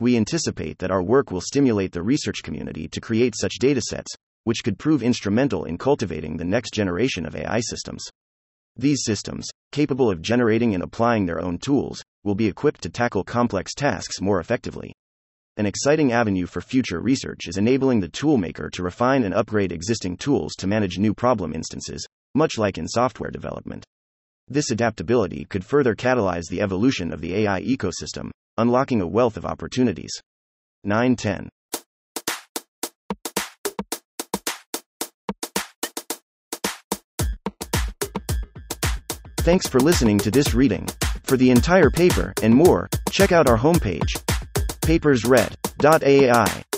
We 0.00 0.16
anticipate 0.16 0.78
that 0.78 0.90
our 0.90 1.02
work 1.02 1.30
will 1.30 1.40
stimulate 1.40 1.92
the 1.92 2.02
research 2.02 2.42
community 2.42 2.88
to 2.88 3.00
create 3.00 3.34
such 3.36 3.60
datasets, 3.60 4.14
which 4.44 4.64
could 4.64 4.78
prove 4.78 5.02
instrumental 5.02 5.64
in 5.64 5.78
cultivating 5.78 6.36
the 6.36 6.44
next 6.44 6.74
generation 6.74 7.26
of 7.26 7.36
AI 7.36 7.60
systems. 7.60 8.04
These 8.76 9.04
systems, 9.04 9.48
capable 9.70 10.10
of 10.10 10.20
generating 10.20 10.74
and 10.74 10.82
applying 10.82 11.26
their 11.26 11.40
own 11.40 11.58
tools, 11.58 12.02
will 12.24 12.34
be 12.34 12.48
equipped 12.48 12.82
to 12.82 12.90
tackle 12.90 13.22
complex 13.22 13.72
tasks 13.72 14.20
more 14.20 14.40
effectively. 14.40 14.92
An 15.56 15.66
exciting 15.66 16.10
avenue 16.10 16.46
for 16.46 16.60
future 16.60 17.00
research 17.00 17.46
is 17.46 17.56
enabling 17.56 18.00
the 18.00 18.08
toolmaker 18.08 18.72
to 18.72 18.82
refine 18.82 19.22
and 19.22 19.32
upgrade 19.32 19.70
existing 19.70 20.16
tools 20.16 20.56
to 20.56 20.66
manage 20.66 20.98
new 20.98 21.14
problem 21.14 21.54
instances, 21.54 22.04
much 22.34 22.58
like 22.58 22.78
in 22.78 22.88
software 22.88 23.30
development. 23.30 23.84
This 24.48 24.70
adaptability 24.70 25.46
could 25.46 25.64
further 25.64 25.94
catalyze 25.94 26.48
the 26.48 26.60
evolution 26.60 27.12
of 27.12 27.20
the 27.20 27.34
AI 27.34 27.62
ecosystem, 27.62 28.30
unlocking 28.58 29.00
a 29.00 29.06
wealth 29.06 29.36
of 29.36 29.44
opportunities. 29.46 30.12
910. 30.84 31.48
Thanks 39.38 39.66
for 39.66 39.78
listening 39.78 40.18
to 40.18 40.30
this 40.30 40.54
reading. 40.54 40.88
For 41.24 41.36
the 41.36 41.50
entire 41.50 41.90
paper 41.90 42.32
and 42.42 42.54
more, 42.54 42.88
check 43.10 43.32
out 43.32 43.48
our 43.48 43.58
homepage 43.58 44.22
papersread.ai. 44.84 46.73